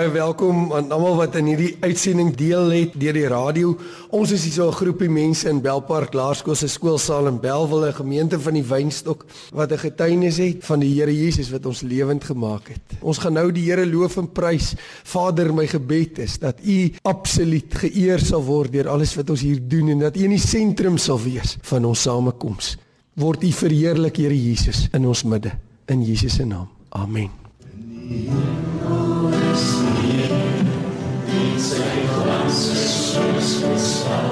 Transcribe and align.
baie 0.00 0.12
welkom 0.14 0.70
aan 0.72 0.86
almal 0.94 1.18
wat 1.18 1.34
in 1.36 1.50
hierdie 1.50 1.74
uitsending 1.84 2.30
deel 2.32 2.70
het 2.72 2.94
deur 2.96 3.12
die 3.18 3.26
radio. 3.28 3.74
Ons 4.16 4.30
is 4.32 4.46
hier 4.46 4.54
so 4.54 4.68
'n 4.68 4.72
groepie 4.72 5.10
mense 5.10 5.48
in 5.48 5.60
Belpark 5.60 6.14
Laerskool 6.14 6.54
se 6.54 6.68
skoolsaal 6.68 7.26
in 7.26 7.40
Belwel, 7.40 7.84
'n 7.84 7.92
gemeente 7.92 8.40
van 8.40 8.54
die 8.54 8.62
Wynstok 8.62 9.26
wat 9.52 9.72
'n 9.72 9.78
getuienis 9.78 10.38
het 10.38 10.64
van 10.64 10.80
die 10.80 10.94
Here 10.94 11.12
Jesus 11.12 11.50
wat 11.50 11.66
ons 11.66 11.82
lewend 11.82 12.24
gemaak 12.24 12.68
het. 12.68 12.80
Ons 13.02 13.18
gaan 13.18 13.32
nou 13.32 13.52
die 13.52 13.70
Here 13.70 13.86
loof 13.86 14.16
en 14.16 14.32
prys. 14.32 14.74
Vader, 15.04 15.52
my 15.54 15.66
gebed 15.66 16.18
is 16.18 16.38
dat 16.38 16.56
U 16.64 16.92
absoluut 17.02 17.74
geëer 17.74 18.18
sal 18.18 18.42
word 18.42 18.72
deur 18.72 18.88
alles 18.88 19.14
wat 19.16 19.30
ons 19.30 19.40
hier 19.40 19.60
doen 19.68 19.88
en 19.88 19.98
dat 19.98 20.16
U 20.16 20.24
in 20.24 20.30
die 20.30 20.38
sentrum 20.38 20.96
sal 20.96 21.20
wees 21.20 21.58
van 21.60 21.84
ons 21.84 22.02
samekoms. 22.02 22.78
Word 23.16 23.42
U 23.44 23.52
verheerlik, 23.52 24.16
Here 24.16 24.42
Jesus, 24.42 24.88
in 24.92 25.06
ons 25.06 25.24
midde. 25.24 25.50
In 25.86 26.02
Jesus 26.02 26.34
se 26.34 26.44
naam. 26.44 26.68
Amen. 26.88 27.30
Elke 31.70 32.02
knie 32.02 33.78
sal 33.78 34.30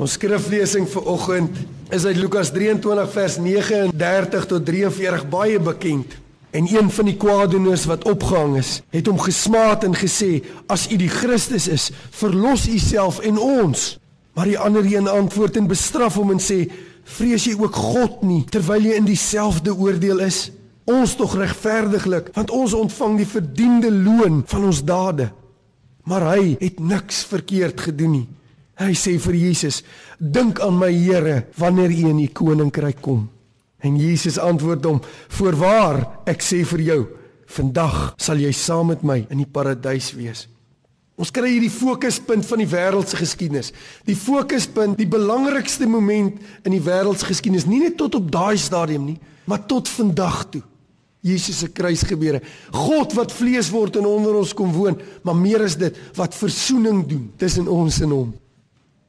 Ons 0.00 0.14
skriflesing 0.16 0.86
vir 0.88 1.08
oggend 1.12 1.56
is 1.92 2.06
uit 2.08 2.16
Lukas 2.16 2.48
23 2.54 3.08
vers 3.12 3.34
39 3.36 4.46
tot 4.48 4.62
43 4.64 5.26
baie 5.28 5.58
bekend. 5.60 6.14
En 6.56 6.64
een 6.64 6.88
van 6.90 7.10
die 7.10 7.18
kwaadoeners 7.20 7.84
wat 7.90 8.06
opgehang 8.08 8.56
is, 8.62 8.78
het 8.94 9.10
hom 9.10 9.20
gesmaat 9.20 9.84
en 9.84 9.92
gesê: 9.94 10.40
"As 10.72 10.88
u 10.88 10.96
die 10.96 11.10
Christus 11.12 11.68
is, 11.68 11.90
verlos 12.10 12.64
u 12.68 12.78
self 12.78 13.20
en 13.20 13.38
ons." 13.38 13.98
Maar 14.32 14.48
die 14.48 14.58
ander 14.58 14.84
een 14.88 15.08
antwoord 15.08 15.56
en 15.56 15.68
bestraf 15.68 16.14
hom 16.14 16.30
en 16.30 16.40
sê: 16.40 16.70
"Vrees 17.04 17.44
jy 17.44 17.54
ook 17.60 17.74
God 17.74 18.22
nie 18.22 18.44
terwyl 18.44 18.80
jy 18.80 18.96
in 18.96 19.04
dieselfde 19.04 19.76
oordeel 19.76 20.18
is? 20.20 20.50
Ons 20.84 21.14
tog 21.14 21.36
regverdiglik, 21.36 22.30
want 22.32 22.50
ons 22.50 22.72
ontvang 22.72 23.16
die 23.16 23.26
verdiende 23.26 23.92
loon 23.92 24.42
van 24.46 24.64
ons 24.64 24.84
dade." 24.84 25.30
Maar 26.04 26.36
hy 26.36 26.56
het 26.58 26.80
niks 26.80 27.24
verkeerd 27.24 27.80
gedoen 27.80 28.10
nie. 28.10 28.28
Hy 28.80 28.94
sê 28.96 29.18
vir 29.20 29.36
Jesus: 29.36 29.82
"Dink 30.18 30.60
aan 30.60 30.78
my 30.78 30.92
Here 30.92 31.46
wanneer 31.56 31.90
U 31.90 32.08
in 32.08 32.18
U 32.18 32.28
koninkryk 32.28 33.02
kom." 33.02 33.28
En 33.80 33.96
Jesus 33.96 34.38
antwoord 34.38 34.84
hom: 34.84 35.00
"Voorwaar, 35.28 36.20
ek 36.26 36.40
sê 36.40 36.64
vir 36.64 36.80
jou, 36.80 37.06
vandag 37.46 38.14
sal 38.16 38.36
jy 38.36 38.52
saam 38.52 38.86
met 38.86 39.02
my 39.02 39.26
in 39.28 39.38
die 39.38 39.46
paradys 39.52 40.14
wees." 40.14 40.48
Ons 41.20 41.30
kry 41.30 41.50
hier 41.50 41.60
die 41.60 41.68
fokuspunt 41.68 42.46
van 42.46 42.58
die 42.58 42.70
wêreld 42.70 43.08
se 43.08 43.16
geskiedenis. 43.16 43.72
Die 44.06 44.16
fokuspunt, 44.16 44.96
die 44.96 45.08
belangrikste 45.08 45.86
moment 45.86 46.40
in 46.64 46.72
die 46.72 46.80
wêreld 46.80 47.20
se 47.20 47.26
geskiedenis, 47.28 47.66
nie 47.66 47.82
net 47.82 47.98
tot 48.00 48.14
op 48.14 48.30
daai 48.32 48.56
stadium 48.56 49.04
nie, 49.04 49.18
maar 49.44 49.66
tot 49.66 49.88
vandag 49.88 50.46
toe. 50.50 50.62
Jesus 51.20 51.58
se 51.58 51.68
kruisgebeure. 51.68 52.40
God 52.72 53.12
wat 53.12 53.32
vlees 53.36 53.68
word 53.68 53.98
en 54.00 54.08
onder 54.08 54.38
ons 54.40 54.54
kom 54.56 54.72
woon, 54.72 54.96
maar 55.22 55.36
meer 55.36 55.60
is 55.60 55.76
dit 55.76 55.96
wat 56.16 56.34
verzoening 56.34 57.04
doen 57.06 57.26
tussen 57.36 57.68
ons 57.68 58.00
en 58.00 58.16
hom. 58.16 58.30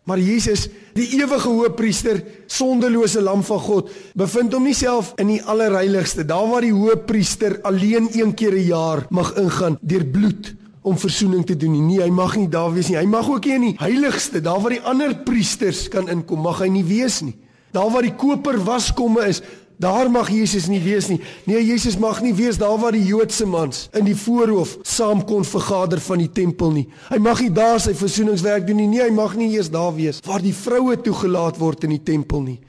Maar 0.10 0.20
Jesus, 0.20 0.66
die 0.98 1.06
ewige 1.20 1.48
hoëpriester, 1.48 2.24
sondelose 2.50 3.22
lam 3.22 3.44
van 3.46 3.60
God, 3.62 3.92
bevind 4.18 4.54
hom 4.54 4.66
nie 4.66 4.74
self 4.76 5.12
in 5.22 5.30
die 5.30 5.42
allerheiligste, 5.46 6.26
daar 6.26 6.48
waar 6.50 6.66
die 6.66 6.74
hoëpriester 6.74 7.60
alleen 7.70 8.10
een 8.12 8.34
keer 8.34 8.54
'n 8.58 8.66
jaar 8.66 9.06
mag 9.10 9.36
ingaan 9.38 9.78
deur 9.82 10.06
bloed 10.06 10.56
om 10.82 10.98
verzoening 10.98 11.46
te 11.46 11.58
doen 11.58 11.72
nie. 11.72 11.82
Nee, 11.82 12.02
hy 12.02 12.10
mag 12.10 12.36
nie 12.36 12.50
daar 12.50 12.74
wees 12.74 12.90
nie. 12.90 12.98
Hy 12.98 13.06
mag 13.06 13.30
ook 13.30 13.46
nie 13.46 13.54
in 13.54 13.62
die 13.62 13.76
heiligste, 13.78 14.42
daar 14.42 14.60
waar 14.62 14.74
die 14.74 14.82
ander 14.82 15.16
priesters 15.16 15.88
kan 15.88 16.10
inkom, 16.10 16.42
mag 16.42 16.60
hy 16.60 16.68
nie 16.68 16.84
wees 16.84 17.22
nie. 17.22 17.36
Daar 17.72 17.92
waar 17.92 18.02
die 18.02 18.16
koper 18.16 18.58
waskomme 18.64 19.28
is, 19.28 19.42
Daar 19.82 20.12
mag 20.14 20.30
Jesus 20.30 20.68
nie 20.70 20.80
wees 20.84 21.08
nie. 21.10 21.18
Nee, 21.50 21.62
Jesus 21.66 21.98
mag 21.98 22.20
nie 22.22 22.34
wees 22.38 22.60
daar 22.62 22.78
waar 22.78 22.94
die 22.94 23.06
Joodse 23.06 23.48
mans 23.50 23.88
in 23.98 24.06
die 24.06 24.16
voorhoof 24.16 24.76
saam 24.86 25.24
kon 25.26 25.46
vergader 25.48 26.02
van 26.06 26.20
die 26.22 26.30
tempel 26.30 26.70
nie. 26.76 26.84
Hy 27.10 27.18
mag 27.18 27.40
nie 27.42 27.50
daar 27.56 27.80
sy 27.82 27.96
versoeningswerk 27.98 28.68
doen 28.68 28.78
nie. 28.78 28.90
Nee, 28.92 29.08
hy 29.08 29.16
mag 29.16 29.34
nie 29.40 29.50
eers 29.56 29.72
daar 29.74 29.90
wees 29.96 30.22
waar 30.28 30.44
die 30.44 30.54
vroue 30.54 31.00
toegelaat 31.02 31.58
word 31.58 31.88
in 31.88 31.96
die 31.96 32.04
tempel 32.12 32.44
nie. 32.46 32.60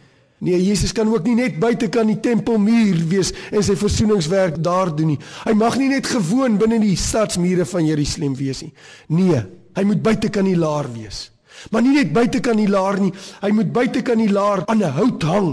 Nee, 0.43 0.57
Jesus 0.65 0.95
kan 0.97 1.11
ook 1.13 1.29
nie 1.29 1.37
net 1.37 1.59
buite 1.61 1.91
kan 1.93 2.09
die 2.09 2.17
tempelmuur 2.19 3.05
wees 3.13 3.35
en 3.53 3.61
sy 3.63 3.77
versoeningswerk 3.77 4.57
daar 4.65 4.95
doen 4.97 5.13
nie. 5.13 5.19
Hy 5.45 5.53
mag 5.59 5.77
nie 5.79 5.91
net 5.93 6.09
gewoon 6.15 6.57
binne 6.59 6.81
die 6.81 6.97
stadsmure 6.97 7.69
van 7.69 7.85
Jerusalem 7.87 8.39
wees 8.41 8.65
nie. 8.65 8.73
Nee, 9.13 9.45
hy 9.77 9.85
moet 9.91 10.01
buite 10.03 10.33
kan 10.33 10.49
die 10.49 10.57
laar 10.57 10.89
wees. 10.97 11.27
Maar 11.71 11.85
nie 11.85 11.95
net 12.01 12.17
buite 12.17 12.41
kan 12.41 12.57
die 12.57 12.73
laar 12.73 12.97
nie. 13.05 13.13
Hy 13.45 13.53
moet 13.53 13.71
buite 13.77 14.01
kan 14.01 14.19
die 14.19 14.33
laar 14.33 14.65
aan 14.65 14.81
'n 14.81 14.97
hout 14.97 15.29
hang 15.29 15.53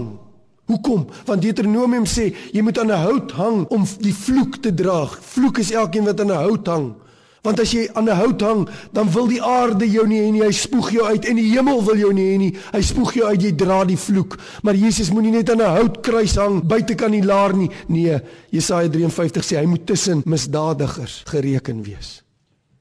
Hoekom? 0.70 1.06
Want 1.26 1.42
Deuteronomium 1.42 2.06
sê 2.06 2.30
jy 2.54 2.62
moet 2.62 2.78
aan 2.78 2.92
'n 2.92 3.04
hout 3.06 3.32
hang 3.32 3.66
om 3.68 3.86
die 3.98 4.14
vloek 4.14 4.62
te 4.62 4.74
dra. 4.74 5.06
Vloek 5.06 5.58
is 5.58 5.72
elkeen 5.72 6.04
wat 6.04 6.20
aan 6.20 6.30
'n 6.30 6.42
hout 6.46 6.66
hang. 6.66 6.94
Want 7.42 7.60
as 7.60 7.72
jy 7.72 7.88
aan 7.94 8.04
'n 8.04 8.16
hout 8.16 8.40
hang, 8.40 8.68
dan 8.92 9.10
wil 9.10 9.26
die 9.26 9.42
aarde 9.42 9.90
jou 9.90 10.06
nie 10.06 10.20
hê 10.20 10.30
nie, 10.30 10.42
hy 10.42 10.52
spoeg 10.52 10.90
jou 10.90 11.04
uit 11.04 11.24
en 11.24 11.36
die 11.36 11.50
hemel 11.56 11.84
wil 11.84 11.96
jou 11.96 12.12
nie 12.12 12.26
hê 12.32 12.38
nie. 12.38 12.56
Hy 12.72 12.82
spoeg 12.82 13.14
jou 13.14 13.26
uit, 13.26 13.42
jy 13.42 13.52
dra 13.56 13.84
die 13.84 13.96
vloek. 13.96 14.38
Maar 14.62 14.74
Jesus 14.74 15.10
moenie 15.10 15.32
net 15.32 15.50
aan 15.50 15.60
'n 15.60 15.76
houtkruis 15.76 16.36
hang 16.36 16.62
buite 16.62 16.94
kan 16.94 17.10
die 17.10 17.24
laar 17.24 17.56
nie. 17.56 17.70
Nee, 17.88 18.20
Jesaja 18.50 18.88
53 18.88 19.44
sê 19.44 19.56
hy 19.56 19.66
moet 19.66 19.86
tussen 19.86 20.22
misdadigers 20.24 21.22
gereken 21.26 21.82
wees. 21.82 22.22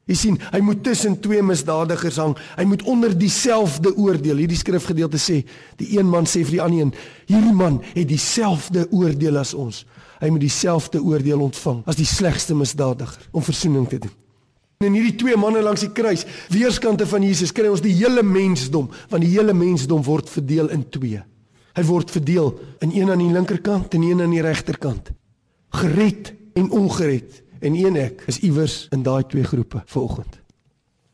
Jy 0.09 0.15
sien, 0.17 0.37
hy 0.49 0.59
moet 0.65 0.79
tussen 0.81 1.19
twee 1.21 1.41
misdadigers 1.45 2.17
hang. 2.17 2.33
Hy 2.57 2.65
moet 2.65 2.81
onder 2.89 3.13
dieselfde 3.13 3.91
oordeel. 3.93 4.41
Hierdie 4.41 4.57
skrifgedeelte 4.57 5.19
sê, 5.21 5.43
die 5.77 5.91
een 5.99 6.09
man 6.09 6.25
sê 6.25 6.41
vir 6.41 6.55
die 6.55 6.61
ander 6.65 6.87
een, 6.87 6.93
hierdie 7.29 7.53
man 7.53 7.77
het 7.91 8.07
dieselfde 8.09 8.87
oordeel 8.89 9.37
as 9.37 9.53
ons. 9.53 9.83
Hy 10.19 10.31
moet 10.33 10.41
dieselfde 10.43 11.01
oordeel 11.05 11.43
ontvang 11.45 11.83
as 11.87 11.99
die 11.99 12.07
slegste 12.09 12.57
misdadiger 12.57 13.29
om 13.31 13.45
verzoening 13.45 13.85
te 13.91 14.01
doen. 14.07 14.15
En 14.79 14.95
hierdie 14.95 15.17
twee 15.19 15.37
manne 15.37 15.61
langs 15.61 15.83
die 15.83 15.91
kruis, 15.91 16.23
weerskante 16.49 17.05
van 17.07 17.23
Jesus, 17.27 17.51
kry 17.53 17.67
ons 17.69 17.83
die 17.83 17.93
hele 17.99 18.23
mensdom, 18.23 18.87
want 19.11 19.25
die 19.25 19.33
hele 19.33 19.53
mensdom 19.53 20.01
word 20.07 20.31
verdeel 20.31 20.71
in 20.73 20.85
twee. 20.89 21.21
Hy 21.75 21.83
word 21.85 22.09
verdeel 22.11 22.53
in 22.81 22.95
een 22.95 23.11
aan 23.11 23.21
die 23.21 23.33
linkerkant 23.35 23.93
en 23.93 24.07
een 24.07 24.23
aan 24.25 24.33
die 24.33 24.41
regterkant. 24.43 25.11
Gered 25.75 26.33
en 26.57 26.71
ongered 26.73 27.43
en 27.59 27.75
een 27.75 27.95
ek 27.95 28.23
is 28.25 28.39
iewers 28.39 28.87
in 28.89 29.03
daai 29.03 29.23
twee 29.25 29.43
groepe 29.43 29.81
vanoggend. 29.85 30.39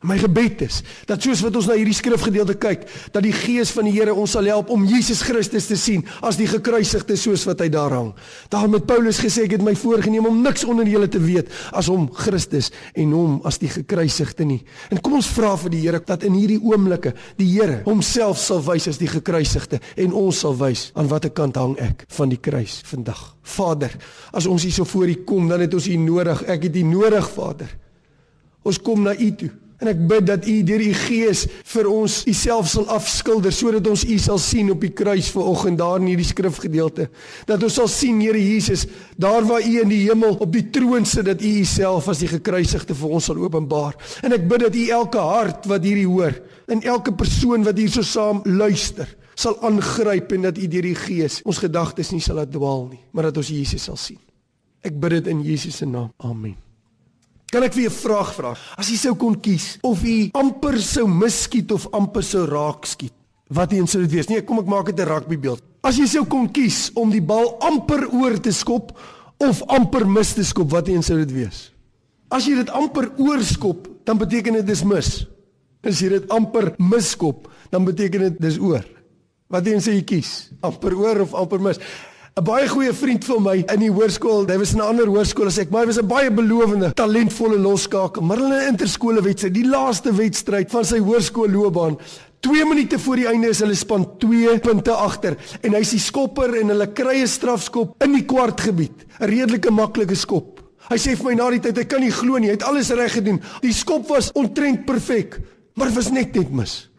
My 0.06 0.16
gebed 0.20 0.62
is 0.62 0.82
dat 1.08 1.24
soos 1.24 1.40
wat 1.42 1.56
ons 1.58 1.66
na 1.66 1.74
hierdie 1.74 1.96
skrifgedeelte 1.96 2.54
kyk, 2.62 2.84
dat 3.14 3.24
die 3.26 3.34
Gees 3.34 3.72
van 3.74 3.88
die 3.88 3.94
Here 3.96 4.14
ons 4.14 4.36
sal 4.36 4.46
help 4.46 4.70
om 4.70 4.84
Jesus 4.86 5.22
Christus 5.26 5.66
te 5.66 5.78
sien 5.80 6.04
as 6.26 6.38
die 6.38 6.46
gekruisigde 6.50 7.16
soos 7.18 7.46
wat 7.48 7.64
hy 7.64 7.68
daar 7.74 7.94
hang. 7.96 8.12
Daarom 8.52 8.76
het 8.78 8.86
Paulus 8.86 9.18
gesê 9.22 9.46
ek 9.46 9.56
het 9.56 9.64
my 9.66 9.74
voorgenem 9.78 10.28
om 10.30 10.38
niks 10.44 10.66
onder 10.68 10.86
julle 10.86 11.08
te 11.10 11.22
weet 11.22 11.50
as 11.74 11.90
om 11.90 12.06
Christus 12.14 12.70
en 12.94 13.16
hom 13.16 13.40
as 13.48 13.58
die 13.62 13.70
gekruisigde 13.72 14.46
nie. 14.46 14.60
En 14.94 15.02
kom 15.02 15.18
ons 15.18 15.32
vra 15.34 15.56
vir 15.64 15.74
die 15.74 15.82
Here 15.86 16.02
dat 16.06 16.22
in 16.26 16.38
hierdie 16.38 16.60
oomblikke 16.62 17.16
die 17.40 17.48
Here 17.56 17.82
homself 17.88 18.38
sal 18.42 18.62
wys 18.66 18.86
as 18.92 19.02
die 19.02 19.10
gekruisigde 19.10 19.82
en 19.98 20.14
ons 20.14 20.44
sal 20.46 20.54
wys 20.60 20.90
aan 20.94 21.10
watter 21.10 21.34
kant 21.34 21.58
hang 21.58 21.74
ek 21.82 22.06
van 22.14 22.30
die 22.30 22.40
kruis 22.40 22.78
vandag. 22.86 23.32
Vader, 23.46 23.92
as 24.34 24.46
ons 24.50 24.66
hier 24.66 24.74
so 24.74 24.86
voor 24.86 25.10
U 25.10 25.20
kom, 25.26 25.46
dan 25.50 25.62
het 25.62 25.74
ons 25.74 25.86
U 25.86 25.98
nodig. 25.98 26.42
Ek 26.50 26.66
het 26.66 26.76
U 26.76 26.82
nodig, 26.86 27.30
Vader. 27.34 27.70
Ons 28.66 28.82
kom 28.82 29.06
na 29.06 29.14
U 29.14 29.30
toe. 29.38 29.52
En 29.76 29.90
ek 29.90 29.98
bid 30.08 30.24
dat 30.24 30.46
U 30.48 30.54
deur 30.64 30.80
U 30.80 30.92
Gees 30.96 31.42
vir 31.72 31.88
ons 31.90 32.14
U 32.24 32.32
self 32.36 32.70
sal 32.72 32.86
afskilder 32.94 33.52
sodat 33.52 33.88
ons 33.90 34.06
U 34.08 34.16
sal 34.22 34.40
sien 34.40 34.70
op 34.72 34.80
die 34.80 34.92
kruis 34.96 35.28
vanoggend 35.34 35.78
daar 35.80 36.00
in 36.00 36.08
hierdie 36.08 36.28
skrifgedeelte. 36.28 37.10
Dat 37.48 37.66
ons 37.66 37.76
sal 37.76 37.90
sien 37.92 38.22
Here 38.24 38.40
Jesus, 38.40 38.86
daar 39.20 39.44
waar 39.44 39.60
U 39.60 39.74
in 39.82 39.92
die 39.92 40.02
hemel 40.06 40.38
op 40.40 40.52
die 40.54 40.64
troon 40.72 41.04
sit 41.04 41.28
dat 41.28 41.44
U 41.44 41.52
U 41.60 41.64
self 41.68 42.08
as 42.08 42.24
die 42.24 42.30
gekruisigde 42.32 42.96
vir 42.96 43.16
ons 43.18 43.28
sal 43.28 43.40
openbaar. 43.42 44.00
En 44.24 44.32
ek 44.36 44.48
bid 44.48 44.64
dat 44.64 44.80
U 44.80 44.88
elke 44.96 45.28
hart 45.28 45.68
wat 45.68 45.84
hierdie 45.84 46.08
hoor 46.08 46.34
en 46.72 46.82
elke 46.82 47.12
persoon 47.14 47.66
wat 47.66 47.78
hier 47.78 47.92
so 47.92 48.02
saam 48.02 48.40
luister, 48.48 49.06
sal 49.36 49.58
aangryp 49.66 50.32
en 50.32 50.48
dat 50.48 50.58
U 50.58 50.68
deur 50.72 50.88
die 50.88 50.98
Gees 50.98 51.42
ons 51.44 51.60
gedagtes 51.62 52.14
nie 52.16 52.24
sal 52.24 52.40
laat 52.40 52.54
dwaal 52.54 52.88
nie, 52.90 53.02
maar 53.12 53.28
dat 53.28 53.44
ons 53.44 53.52
Jesus 53.52 53.90
sal 53.90 54.00
sien. 54.00 54.22
Ek 54.86 54.94
bid 54.96 55.18
dit 55.20 55.34
in 55.34 55.42
Jesus 55.44 55.82
se 55.82 55.88
naam. 55.88 56.14
Amen. 56.22 56.65
Kan 57.52 57.62
ek 57.62 57.74
vir 57.74 57.86
'n 57.86 57.94
vraag 57.94 58.34
vra? 58.34 58.56
As 58.76 58.88
jy 58.90 58.96
sou 58.96 59.14
kon 59.14 59.40
kies 59.40 59.78
of 59.82 60.02
jy 60.02 60.30
amper 60.34 60.80
sou 60.82 61.06
miskiet 61.06 61.70
of 61.72 61.86
amper 61.92 62.22
sou 62.22 62.44
raak 62.46 62.86
skiet, 62.86 63.12
wat 63.48 63.72
een 63.72 63.86
sou 63.86 64.02
dit 64.02 64.10
wees? 64.10 64.28
Nee, 64.28 64.42
kom 64.42 64.58
ek 64.58 64.66
maak 64.66 64.86
dit 64.86 64.98
'n 64.98 65.08
rugbybeeld. 65.08 65.62
As 65.82 65.96
jy 65.96 66.06
sou 66.06 66.24
kon 66.24 66.48
kies 66.50 66.90
om 66.94 67.10
die 67.10 67.22
bal 67.22 67.56
amper 67.60 68.08
oor 68.12 68.40
te 68.40 68.50
skop 68.50 68.98
of 69.38 69.62
amper 69.68 70.06
mis 70.06 70.34
te 70.34 70.42
skop, 70.42 70.70
wat 70.70 70.88
een 70.88 71.02
sou 71.02 71.18
dit 71.18 71.32
wees? 71.32 71.70
As 72.30 72.46
jy 72.46 72.56
dit 72.56 72.70
amper 72.70 73.12
oorskop, 73.18 73.88
dan 74.04 74.18
beteken 74.18 74.52
dit 74.52 74.66
dis 74.66 74.82
mis. 74.82 75.26
As 75.84 76.00
jy 76.00 76.08
dit 76.08 76.30
amper 76.30 76.74
miskop, 76.78 77.48
dan 77.70 77.84
beteken 77.84 78.20
dit 78.20 78.40
dis 78.40 78.58
oor. 78.58 78.84
Wat 79.48 79.66
een 79.66 79.80
sou 79.80 79.94
jy 79.94 80.02
kies? 80.02 80.50
Amper 80.60 80.96
oor 80.96 81.20
of 81.20 81.34
amper 81.34 81.60
mis? 81.60 81.78
'n 82.36 82.44
baie 82.44 82.66
goeie 82.68 82.92
vriend 82.92 83.24
van 83.24 83.40
my 83.40 83.52
in 83.72 83.80
die 83.80 83.88
hoërskool, 83.88 84.42
hy 84.50 84.58
was 84.60 84.74
in 84.74 84.82
'n 84.82 84.84
ander 84.84 85.08
hoërskool 85.08 85.48
as 85.48 85.56
ek, 85.56 85.70
maar 85.70 85.86
hy 85.86 85.88
was 85.88 85.98
'n 85.98 86.06
baie 86.06 86.30
belowende, 86.30 86.92
talentvolle 86.92 87.56
losskakel. 87.56 88.20
Maar 88.22 88.36
hulle 88.36 88.66
interskole 88.68 89.22
wedstryd, 89.22 89.54
die 89.54 89.64
laaste 89.64 90.12
wedstryd 90.12 90.70
van 90.70 90.84
sy 90.84 90.98
hoërskoolloopbaan, 90.98 91.96
2 92.40 92.64
minute 92.66 92.98
voor 92.98 93.16
die 93.16 93.26
einde 93.26 93.48
is 93.48 93.60
hulle 93.60 93.74
span 93.74 94.18
2 94.18 94.58
punte 94.58 94.92
agter 94.92 95.36
en 95.62 95.72
hy's 95.72 95.90
die 95.90 95.98
skopper 95.98 96.60
en 96.60 96.68
hulle 96.68 96.92
kry 96.92 97.22
'n 97.22 97.26
strafskop 97.26 98.04
in 98.04 98.12
die 98.12 98.26
kwartgebied, 98.26 99.06
'n 99.18 99.24
redelike 99.24 99.70
maklike 99.70 100.14
skop. 100.14 100.60
Hy 100.90 100.96
sê 100.96 101.16
vir 101.16 101.24
my 101.24 101.34
na 101.34 101.50
die 101.50 101.60
tyd, 101.60 101.78
hy 101.78 101.84
kan 101.84 102.00
nie 102.00 102.12
glo 102.12 102.36
nie, 102.36 102.48
hy 102.48 102.52
het 102.52 102.68
alles 102.68 102.90
reg 102.90 103.12
gedoen. 103.12 103.40
Die 103.62 103.72
skop 103.72 104.08
was 104.08 104.30
ontrent 104.32 104.84
perfek, 104.84 105.40
maar 105.74 105.86
dit 105.86 105.96
was 105.96 106.10
net 106.10 106.34
net 106.34 106.52
mis. 106.52 106.90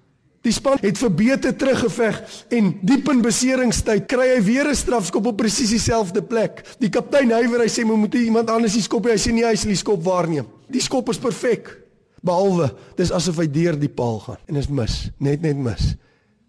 Die 0.47 0.55
span 0.55 0.79
het 0.79 0.99
verbeter 0.99 1.51
teruggeveg 1.59 2.21
en 2.55 2.69
diep 2.87 3.09
in 3.11 3.19
beseringstyd 3.25 4.05
kry 4.07 4.29
hy 4.31 4.41
weer 4.45 4.69
'n 4.69 4.75
strafskop 4.75 5.25
op 5.27 5.37
presies 5.37 5.73
dieselfde 5.75 6.21
plek. 6.23 6.63
Die 6.79 6.89
kaptein 6.89 7.31
huiwer, 7.31 7.65
hy 7.65 7.67
sê 7.67 7.83
moet 7.83 7.97
moet 7.97 8.15
iemand 8.15 8.49
anders 8.49 8.73
die 8.73 8.81
skop 8.81 9.05
hê. 9.05 9.11
Hy 9.11 9.19
sê 9.19 9.33
nie 9.33 9.43
hy 9.43 9.55
sal 9.55 9.69
die 9.69 9.83
skop 9.83 10.03
waarneem. 10.03 10.47
Die 10.69 10.81
skop 10.81 11.09
is 11.09 11.17
perfek. 11.17 11.67
Behalwe 12.23 12.71
dis 12.95 13.11
asof 13.11 13.37
hy 13.37 13.47
deur 13.47 13.75
die 13.75 13.89
paal 13.89 14.19
gaan 14.19 14.37
en 14.47 14.55
is 14.55 14.69
mis, 14.69 15.11
net 15.19 15.41
net 15.41 15.57
mis. 15.57 15.95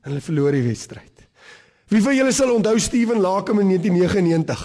En 0.05 0.13
hulle 0.13 0.21
verloor 0.21 0.53
die 0.53 0.63
wedstryd. 0.63 1.18
Wie 1.89 2.03
van 2.05 2.13
julle 2.13 2.33
sal 2.37 2.51
onthou 2.53 2.77
Steven 2.79 3.21
Lakem 3.21 3.63
in 3.63 3.71
1999? 3.73 4.65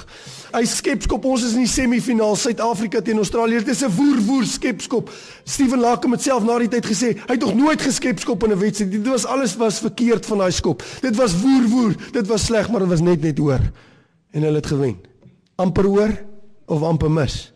Hy 0.53 0.61
skepskop 0.67 1.23
ons 1.25 1.45
is 1.47 1.53
in 1.55 1.63
die 1.63 1.71
semifinaal 1.71 2.35
Suid-Afrika 2.35 2.99
teen 3.01 3.21
Australië. 3.21 3.61
Dit 3.63 3.71
is 3.71 3.83
'n 3.83 3.95
woer 3.95 4.19
woer 4.27 4.43
skepskop. 4.43 5.09
Steven 5.43 5.79
Lakem 5.79 6.11
het 6.11 6.21
self 6.21 6.43
na 6.43 6.57
die 6.59 6.67
tyd 6.67 6.85
gesê 6.85 7.15
hy 7.15 7.33
het 7.33 7.39
nog 7.39 7.55
nooit 7.55 7.81
geskepskop 7.81 8.43
in 8.43 8.51
'n 8.51 8.59
wedstryd. 8.59 8.91
Dit 8.91 9.07
was 9.07 9.25
alles 9.25 9.55
was 9.55 9.79
verkeerd 9.79 10.25
van 10.25 10.37
daai 10.37 10.51
skop. 10.51 10.83
Dit 11.01 11.15
was 11.15 11.39
woer 11.39 11.67
woer. 11.67 11.95
Dit 12.11 12.27
was 12.27 12.45
sleg, 12.45 12.69
maar 12.69 12.79
dit 12.79 12.89
was 12.89 13.01
net 13.01 13.21
net 13.21 13.37
hoor. 13.37 13.61
En 14.31 14.41
hulle 14.41 14.55
het 14.55 14.67
gewen. 14.67 14.97
Amper 15.55 15.85
hoor 15.85 16.25
of 16.65 16.81
amper 16.81 17.11
mis. 17.11 17.53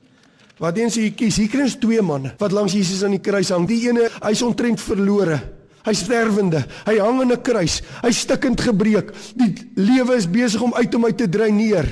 Wat 0.58 0.78
eens 0.78 0.96
jy 0.96 1.12
kies, 1.12 1.36
hier 1.36 1.50
kry 1.50 1.62
ons 1.62 1.76
twee 1.76 2.02
manne 2.02 2.34
wat 2.38 2.52
langs 2.52 2.74
Jesus 2.74 3.04
aan 3.04 3.12
die 3.12 3.20
kruis 3.20 3.50
hang. 3.50 3.68
Die 3.68 3.90
ene, 3.90 4.10
hy's 4.22 4.42
ontrent 4.42 4.82
verlore. 4.82 5.57
Hy's 5.88 6.04
sterwende. 6.04 6.66
Hy 6.86 6.98
hang 7.00 7.22
aan 7.24 7.32
'n 7.32 7.42
kruis. 7.42 7.82
Hy's 8.04 8.20
stikkend 8.20 8.62
gebreek. 8.62 9.12
Die 9.36 9.54
lewe 9.76 10.16
is 10.16 10.28
besig 10.28 10.62
om 10.62 10.74
uit 10.74 10.94
hom 10.94 11.06
uit 11.06 11.18
te 11.18 11.30
dreineer. 11.30 11.88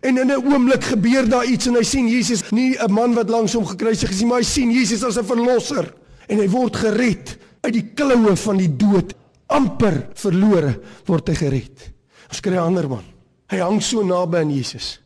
En 0.00 0.18
in 0.18 0.30
'n 0.30 0.44
oomblik 0.46 0.84
gebeur 0.84 1.28
daar 1.28 1.44
iets 1.44 1.66
en 1.66 1.74
hy 1.74 1.82
sien 1.82 2.08
Jesus, 2.08 2.50
nie 2.50 2.76
'n 2.78 2.92
man 2.92 3.14
wat 3.14 3.28
langs 3.28 3.54
hom 3.54 3.66
gekruisig 3.66 4.10
is 4.10 4.20
nie, 4.20 4.26
maar 4.26 4.38
hy 4.38 4.44
sien 4.44 4.70
Jesus 4.70 5.02
as 5.04 5.18
'n 5.18 5.24
verlosser 5.24 5.92
en 6.28 6.38
hy 6.38 6.48
word 6.48 6.76
gered 6.76 7.38
uit 7.62 7.72
die 7.72 7.90
kloue 7.94 8.36
van 8.36 8.56
die 8.56 8.76
dood. 8.76 9.14
amper 9.54 10.08
verlore 10.18 10.72
word 11.08 11.30
hy 11.30 11.36
gered. 11.38 11.88
Ons 12.30 12.40
kry 12.40 12.56
'n 12.56 12.66
ander 12.66 12.88
man. 12.88 13.04
Hy 13.50 13.58
hang 13.60 13.80
so 13.82 14.02
naby 14.02 14.38
aan 14.38 14.50
Jesus. 14.50 15.00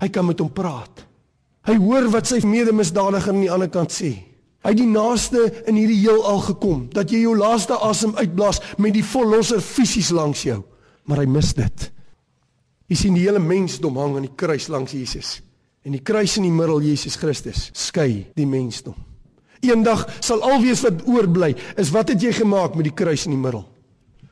Hy 0.00 0.08
kan 0.08 0.26
met 0.26 0.38
hom 0.38 0.52
praat. 0.52 1.06
Hy 1.64 1.76
hoor 1.76 2.08
wat 2.10 2.26
sy 2.26 2.40
medemisdadiger 2.44 3.32
aan 3.32 3.40
die 3.40 3.50
ander 3.50 3.68
kant 3.68 3.90
sê. 3.90 4.27
Hy 4.66 4.72
het 4.74 4.80
die 4.80 4.90
naaste 4.90 5.44
in 5.70 5.76
hierdie 5.78 6.00
heelal 6.00 6.40
gekom 6.42 6.88
dat 6.94 7.12
jy 7.12 7.22
jou 7.22 7.36
laaste 7.38 7.76
asem 7.86 8.16
uitblaas 8.18 8.58
met 8.82 8.96
die 8.96 9.04
verlosser 9.06 9.62
fisies 9.62 10.10
langs 10.10 10.42
jou, 10.42 10.62
maar 11.06 11.22
hy 11.22 11.28
mis 11.30 11.52
dit. 11.54 11.90
Jy 12.90 12.96
sien 12.96 13.18
die 13.18 13.26
hele 13.26 13.40
mensdom 13.42 14.00
hang 14.00 14.16
aan 14.16 14.26
die 14.26 14.36
kruis 14.36 14.68
langs 14.72 14.96
Jesus 14.96 15.38
en 15.86 15.94
die 15.94 16.02
kruis 16.04 16.34
in 16.36 16.44
die 16.44 16.52
middel 16.52 16.82
Jesus 16.84 17.16
Christus 17.16 17.68
skei 17.76 18.26
die 18.36 18.48
mensdom. 18.48 18.96
Eendag 19.64 20.04
sal 20.20 20.42
alwees 20.44 20.82
wat 20.84 21.04
oorbly 21.08 21.52
is 21.80 21.92
wat 21.94 22.12
het 22.12 22.22
jy 22.22 22.32
gemaak 22.42 22.76
met 22.76 22.90
die 22.90 22.96
kruis 22.98 23.26
in 23.26 23.34
die 23.36 23.40
middel? 23.40 23.64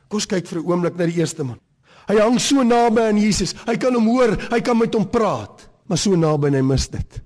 Kom 0.07 0.21
ons 0.21 0.27
kyk 0.27 0.47
vir 0.47 0.59
'n 0.59 0.67
oomblik 0.67 0.97
na 0.97 1.05
die 1.05 1.19
eerste 1.19 1.43
man. 1.43 1.59
Hy 2.07 2.19
hang 2.19 2.39
so 2.39 2.63
naby 2.63 3.01
aan 3.01 3.17
Jesus. 3.17 3.53
Hy 3.67 3.75
kan 3.75 3.93
hom 3.93 4.07
hoor, 4.07 4.37
hy 4.51 4.61
kan 4.61 4.77
met 4.77 4.93
hom 4.93 5.09
praat, 5.09 5.67
maar 5.87 5.97
so 5.97 6.15
naby 6.15 6.47
en 6.47 6.53
hy 6.53 6.61
mis 6.61 6.87
dit. 6.87 7.21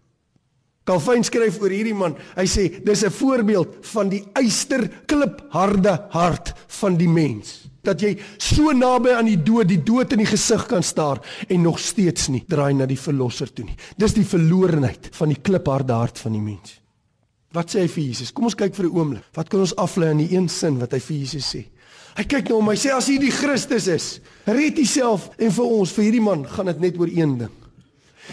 Calvin 0.87 1.21
skryf 1.23 1.59
oor 1.61 1.73
hierdie 1.73 1.95
man. 1.95 2.15
Hy 2.35 2.45
sê 2.49 2.63
dis 2.83 3.03
'n 3.05 3.13
voorbeeld 3.13 3.85
van 3.93 4.09
die 4.09 4.23
eyster 4.33 4.89
klipharde 5.05 6.07
hart 6.09 6.53
van 6.67 6.97
die 6.97 7.07
mens. 7.07 7.69
Dat 7.83 8.01
jy 8.01 8.17
so 8.37 8.71
naby 8.71 9.09
aan 9.09 9.25
die 9.25 9.41
dood, 9.41 9.67
die 9.67 9.83
dood 9.83 10.11
in 10.13 10.19
die 10.19 10.25
gesig 10.25 10.67
kan 10.67 10.83
staar 10.83 11.19
en 11.47 11.61
nog 11.61 11.79
steeds 11.79 12.29
nie 12.29 12.43
draai 12.47 12.73
na 12.73 12.85
die 12.85 12.97
verlosser 12.97 13.53
toe 13.53 13.65
nie. 13.65 13.75
Dis 13.97 14.13
die 14.13 14.25
verlorenheid 14.25 15.09
van 15.11 15.29
die 15.29 15.41
klipharde 15.41 15.93
hart 15.93 16.19
van 16.19 16.31
die 16.31 16.41
mens. 16.41 16.79
Wat 17.53 17.69
sê 17.69 17.81
hy 17.81 17.87
vir 17.87 18.03
Jesus? 18.03 18.31
Kom 18.31 18.45
ons 18.45 18.55
kyk 18.55 18.75
vir 18.75 18.85
'n 18.85 18.97
oomblik. 18.97 19.23
Wat 19.33 19.49
kan 19.49 19.59
ons 19.59 19.75
aflei 19.75 20.09
aan 20.09 20.17
die 20.17 20.35
een 20.35 20.49
sin 20.49 20.79
wat 20.79 20.91
hy 20.91 20.99
vir 20.99 21.17
Jesus 21.17 21.55
sê? 21.55 21.65
Hy 22.17 22.23
kyk 22.23 22.49
na 22.49 22.55
hom, 22.55 22.69
hy 22.69 22.75
sê 22.75 22.91
as 22.91 23.07
hy 23.07 23.17
die 23.17 23.31
Christus 23.31 23.87
is, 23.87 24.19
red 24.45 24.77
homself 24.77 25.29
en 25.39 25.51
vir 25.51 25.65
ons, 25.65 25.91
vir 25.91 26.03
hierdie 26.03 26.21
man, 26.21 26.45
gaan 26.45 26.65
dit 26.65 26.79
net 26.79 26.97
oor 26.97 27.07
een 27.07 27.37
ding 27.37 27.60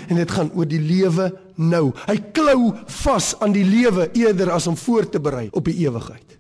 en 0.09 0.17
dit 0.21 0.31
gaan 0.31 0.51
oor 0.55 0.69
die 0.69 0.81
lewe 0.83 1.31
nou. 1.57 1.91
Hy 2.07 2.17
klou 2.37 2.73
vas 3.03 3.35
aan 3.43 3.55
die 3.57 3.67
lewe 3.67 4.11
eerder 4.19 4.53
as 4.55 4.69
om 4.71 4.77
voor 4.79 5.09
te 5.11 5.21
berei 5.21 5.49
op 5.53 5.67
die 5.69 5.79
ewigheid. 5.85 6.37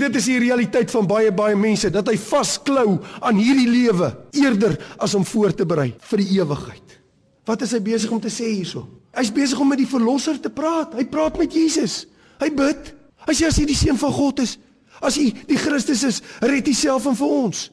Dit 0.00 0.16
is 0.18 0.26
die 0.26 0.40
realiteit 0.42 0.90
van 0.90 1.06
baie 1.06 1.30
baie 1.32 1.56
mense 1.56 1.90
dat 1.94 2.08
hy 2.10 2.16
vasklou 2.18 2.98
aan 3.22 3.38
hierdie 3.38 3.68
lewe 3.70 4.10
eerder 4.34 4.74
as 4.98 5.14
om 5.14 5.24
voor 5.24 5.54
te 5.54 5.66
berei 5.66 5.92
vir 6.10 6.22
die 6.24 6.40
ewigheid. 6.40 6.98
Wat 7.46 7.62
is 7.62 7.74
hy 7.76 7.80
besig 7.84 8.10
om 8.10 8.20
te 8.20 8.32
sê 8.32 8.48
hierso? 8.50 8.88
Hy's 9.14 9.30
besig 9.32 9.60
om 9.60 9.68
met 9.70 9.78
die 9.78 9.88
verlosser 9.88 10.40
te 10.42 10.50
praat. 10.50 10.96
Hy 10.98 11.04
praat 11.06 11.38
met 11.38 11.54
Jesus. 11.54 12.04
Hy 12.42 12.50
bid. 12.56 12.90
Hy 13.28 13.36
sê 13.36 13.48
as 13.48 13.60
hy 13.60 13.68
die 13.68 13.78
seun 13.78 14.00
van 14.00 14.12
God 14.12 14.42
is, 14.42 14.56
as 15.04 15.16
hy 15.20 15.30
die 15.48 15.58
Christus 15.60 16.02
is, 16.06 16.20
red 16.42 16.66
hy 16.68 16.74
self 16.76 17.06
en 17.08 17.16
vir 17.16 17.36
ons. 17.38 17.68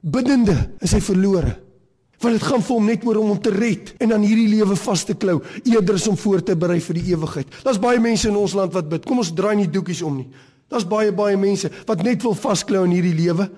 Biddende 0.00 0.56
is 0.84 0.94
hy 0.96 1.00
verlore. 1.04 1.56
Want 2.20 2.36
dit 2.36 2.42
gaan 2.44 2.62
vir 2.62 2.76
hom 2.76 2.86
net 2.90 3.04
oor 3.08 3.16
om 3.16 3.30
hom 3.32 3.40
te 3.40 3.52
red 3.54 3.94
en 3.98 4.12
aan 4.12 4.24
hierdie 4.26 4.48
lewe 4.52 4.76
vas 4.76 5.04
te 5.08 5.14
klou 5.16 5.38
eerder 5.64 5.96
as 5.96 6.08
om 6.10 6.18
voor 6.20 6.42
te 6.44 6.56
berei 6.56 6.80
vir 6.84 7.00
die 7.00 7.14
ewigheid. 7.14 7.48
Daar's 7.64 7.80
baie 7.80 8.00
mense 8.00 8.28
in 8.28 8.36
ons 8.36 8.54
land 8.54 8.74
wat 8.76 8.90
bid. 8.90 9.06
Kom 9.08 9.22
ons 9.22 9.32
draai 9.32 9.56
nie 9.56 9.70
doekies 9.72 10.02
om 10.04 10.18
nie. 10.20 10.28
Daar's 10.68 10.84
baie 10.84 11.12
baie 11.12 11.38
mense 11.40 11.70
wat 11.88 12.04
net 12.04 12.22
wil 12.22 12.36
vasklou 12.36 12.84
aan 12.84 12.92
hierdie 12.92 13.16
lewe. 13.16 13.48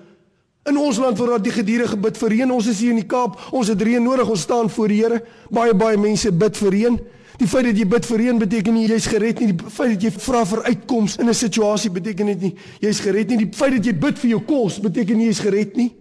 In 0.69 0.79
ons 0.79 0.97
land 0.97 1.19
word 1.19 1.35
daar 1.35 1.43
die 1.43 1.51
gedurende 1.51 1.91
gebid 1.91 2.17
vir 2.21 2.31
reën. 2.37 2.51
Ons 2.55 2.69
is 2.71 2.79
hier 2.79 2.93
in 2.95 3.01
die 3.01 3.09
Kaap. 3.09 3.35
Ons 3.51 3.67
het 3.73 3.81
reën 3.83 4.03
nodig. 4.03 4.29
Ons 4.31 4.45
staan 4.47 4.71
voor 4.71 4.93
die 4.93 5.01
Here. 5.01 5.19
Baie 5.51 5.75
baie 5.75 5.99
mense 5.99 6.31
bid 6.31 6.59
vir 6.61 6.71
reën. 6.77 6.99
Die 7.41 7.49
feit 7.49 7.67
dat 7.67 7.79
jy 7.81 7.87
bid 7.89 8.05
vir 8.07 8.21
reën 8.21 8.39
beteken 8.39 8.77
nie 8.77 8.85
jy's 8.87 9.09
gered 9.11 9.41
nie. 9.41 9.49
Die 9.51 9.73
feit 9.75 9.95
dat 9.95 10.05
jy 10.07 10.11
vra 10.23 10.45
vir 10.47 10.63
uitkoms 10.69 11.17
in 11.19 11.27
'n 11.27 11.33
situasie 11.33 11.91
beteken 11.91 12.27
dit 12.27 12.41
nie 12.41 12.55
jy's 12.79 12.99
gered 13.01 13.27
nie. 13.29 13.37
Die 13.37 13.51
feit 13.51 13.73
dat 13.75 13.85
jy 13.85 13.93
bid 13.93 14.19
vir 14.19 14.29
jou 14.29 14.41
kos 14.41 14.79
beteken 14.79 15.17
nie 15.17 15.25
jy's 15.25 15.39
gered 15.39 15.75
nie. 15.75 15.91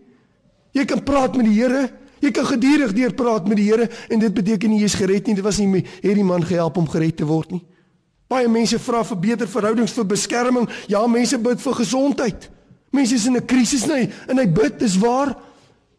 Jy 0.72 0.84
kan 0.84 1.02
praat 1.02 1.36
met 1.36 1.46
die 1.46 1.58
Here. 1.58 1.90
Jy 2.22 2.30
kan 2.30 2.46
gedurig 2.46 2.94
deur 2.94 3.14
praat 3.18 3.48
met 3.50 3.58
die 3.58 3.66
Here 3.66 3.88
en 4.08 4.22
dit 4.22 4.34
beteken 4.34 4.70
nie 4.70 4.80
jy's 4.84 4.94
gered 4.94 5.26
nie. 5.26 5.34
Dit 5.34 5.44
was 5.44 5.58
nie 5.58 5.82
hierdie 6.00 6.26
man 6.26 6.44
gehelp 6.46 6.78
om 6.78 6.88
gered 6.88 7.16
te 7.18 7.26
word 7.26 7.50
nie. 7.56 7.62
Baie 8.30 8.48
mense 8.48 8.78
vra 8.80 9.02
vir 9.04 9.18
beter 9.20 9.50
verhoudings, 9.50 9.92
vir 9.92 10.06
beskerming. 10.08 10.68
Ja, 10.88 11.02
mense 11.10 11.38
bid 11.42 11.60
vir 11.60 11.74
gesondheid. 11.82 12.48
Mense 12.92 13.16
is 13.16 13.26
in 13.26 13.36
'n 13.36 13.46
krisis 13.46 13.86
nie 13.86 14.08
en 14.28 14.38
hy 14.38 14.46
bid, 14.46 14.78
dis 14.78 14.96
waar. 14.96 15.36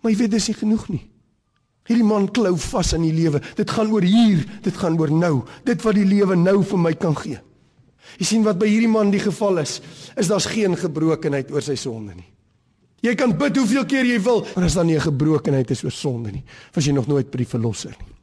Maar 0.01 0.11
jy 0.11 0.17
weet 0.17 0.31
dis 0.31 0.47
nie 0.47 0.57
genoeg 0.57 0.89
nie. 0.89 1.09
Hierdie 1.87 2.05
man 2.07 2.31
klou 2.31 2.55
vas 2.57 2.93
aan 2.93 3.01
die 3.01 3.13
lewe. 3.13 3.41
Dit 3.55 3.69
gaan 3.69 3.91
oor 3.91 4.01
hier, 4.01 4.45
dit 4.61 4.77
gaan 4.77 4.99
oor 4.99 5.11
nou. 5.11 5.43
Dit 5.65 5.81
wat 5.81 5.95
die 5.95 6.05
lewe 6.05 6.35
nou 6.35 6.63
vir 6.63 6.79
my 6.79 6.93
kan 6.93 7.15
gee. 7.15 7.39
Jy 8.19 8.25
sien 8.25 8.43
wat 8.43 8.59
by 8.59 8.67
hierdie 8.67 8.91
man 8.91 9.11
die 9.11 9.19
geval 9.19 9.57
is, 9.63 9.81
is 10.15 10.27
daar's 10.27 10.45
geen 10.45 10.75
gebrokenheid 10.77 11.51
oor 11.51 11.61
sy 11.61 11.75
sonde 11.75 12.15
nie. 12.15 12.29
Jy 13.03 13.15
kan 13.19 13.33
bid 13.37 13.57
hoeveel 13.59 13.85
keer 13.85 14.07
jy 14.07 14.19
wil, 14.23 14.45
maar 14.55 14.69
as 14.69 14.77
dan 14.79 14.87
nie 14.87 14.95
'n 14.95 15.09
gebrokenheid 15.11 15.71
is 15.71 15.83
oor 15.83 15.91
sonde 15.91 16.31
nie, 16.31 16.43
was 16.73 16.85
jy 16.85 16.93
nog 16.93 17.07
nooit 17.07 17.29
by 17.31 17.37
die 17.37 17.51
verlosser 17.51 17.95
nie. 17.99 18.13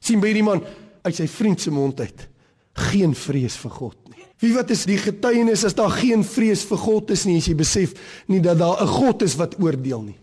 sien 0.00 0.20
by 0.20 0.28
hierdie 0.28 0.44
man 0.44 0.62
uit 1.02 1.14
sy 1.14 1.26
vriend 1.26 1.60
se 1.60 1.70
mond 1.70 2.00
uit 2.00 2.28
geen 2.72 3.14
vrees 3.14 3.56
vir 3.56 3.70
God 3.70 3.96
nie. 4.08 4.24
Wie 4.38 4.54
wat 4.54 4.70
is 4.70 4.84
die 4.84 4.98
getuienis 4.98 5.64
as 5.64 5.74
daar 5.74 5.90
geen 5.90 6.24
vrees 6.24 6.62
vir 6.64 6.78
God 6.78 7.10
is 7.10 7.24
nie, 7.26 7.38
as 7.38 7.46
jy 7.46 7.54
besef 7.54 7.94
nie 8.28 8.40
dat 8.40 8.58
daar 8.58 8.82
'n 8.82 8.86
God 8.86 9.22
is 9.22 9.36
wat 9.36 9.58
oordeel 9.60 10.02
nie. 10.02 10.18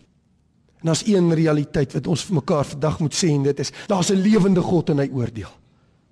En 0.80 0.86
daar's 0.86 1.06
een 1.06 1.34
realiteit 1.34 1.92
wat 1.92 2.06
ons 2.06 2.24
vir 2.24 2.34
mekaar 2.34 2.64
vandag 2.64 3.00
moet 3.00 3.14
sê 3.14 3.28
en 3.28 3.42
dit 3.42 3.60
is 3.60 3.72
daar's 3.86 4.10
'n 4.10 4.22
lewende 4.22 4.62
God 4.62 4.90
en 4.90 4.98
hy 4.98 5.10
oordeel. 5.12 5.52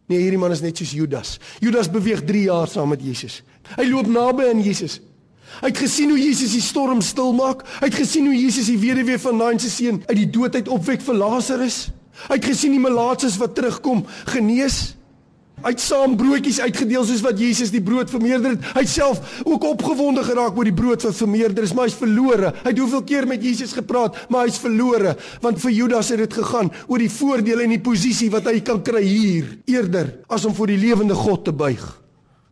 Nee, 0.09 0.19
hierdie 0.19 0.39
man 0.39 0.53
is 0.53 0.61
net 0.61 0.77
soos 0.77 0.91
Judas. 0.91 1.39
Judas 1.61 1.91
beweeg 1.91 2.25
3 2.25 2.43
jaar 2.43 2.69
saam 2.69 2.89
met 2.89 3.01
Jesus. 3.03 3.43
Hy 3.77 3.89
loop 3.89 4.07
naby 4.07 4.45
aan 4.51 4.63
Jesus. 4.63 5.01
Hy 5.61 5.71
het 5.71 5.79
gesien 5.79 6.11
hoe 6.11 6.19
Jesus 6.21 6.53
die 6.57 6.65
storm 6.65 7.01
stilmaak. 7.05 7.63
Hy 7.81 7.89
het 7.91 8.01
gesien 8.01 8.27
hoe 8.27 8.37
Jesus 8.37 8.71
die 8.73 8.81
weduwee 8.81 9.21
van 9.23 9.39
Nain 9.39 9.63
se 9.63 9.71
seun 9.71 10.03
uit 10.09 10.19
die 10.19 10.31
dood 10.31 10.57
uit 10.59 10.69
opwek 10.69 11.05
vir 11.05 11.21
Lazarus. 11.21 11.89
Hy 12.29 12.37
het 12.39 12.51
gesien 12.53 12.75
die 12.75 12.83
malaatses 12.83 13.39
wat 13.41 13.57
terugkom 13.57 14.05
genees. 14.31 14.95
Hy 15.65 15.71
het 15.73 15.81
saam 15.81 16.13
broodjies 16.21 16.59
uitgedeel 16.61 17.07
soos 17.09 17.23
wat 17.25 17.39
Jesus 17.41 17.71
die 17.73 17.83
brood 17.83 18.11
vermeerder 18.13 18.53
het. 18.53 18.67
Hy 18.77 18.85
self 18.91 19.41
ook 19.47 19.65
opgewonde 19.65 20.25
geraak 20.27 20.59
oor 20.59 20.69
die 20.69 20.77
brood 20.77 21.07
wat 21.07 21.17
vermeerder 21.17 21.65
is, 21.65 21.73
maar 21.73 21.89
hy's 21.89 21.97
verlore. 21.97 22.53
Hy 22.61 22.75
het 22.75 22.83
hoeveel 22.83 23.05
keer 23.09 23.29
met 23.31 23.45
Jesus 23.45 23.73
gepraat, 23.73 24.19
maar 24.29 24.45
hy's 24.49 24.61
verlore 24.61 25.17
want 25.41 25.61
vir 25.63 25.73
Judas 25.73 26.13
het 26.13 26.21
dit 26.21 26.39
gegaan 26.43 26.71
oor 26.85 27.01
die 27.01 27.13
voordele 27.13 27.65
en 27.65 27.73
die 27.77 27.83
posisie 27.85 28.31
wat 28.35 28.49
hy 28.51 28.59
kan 28.67 28.83
kry 28.85 29.03
hier 29.07 29.55
eerder 29.71 30.19
as 30.29 30.45
om 30.45 30.57
voor 30.57 30.75
die 30.75 30.81
lewende 30.81 31.17
God 31.17 31.47
te 31.49 31.55
buig. 31.57 32.04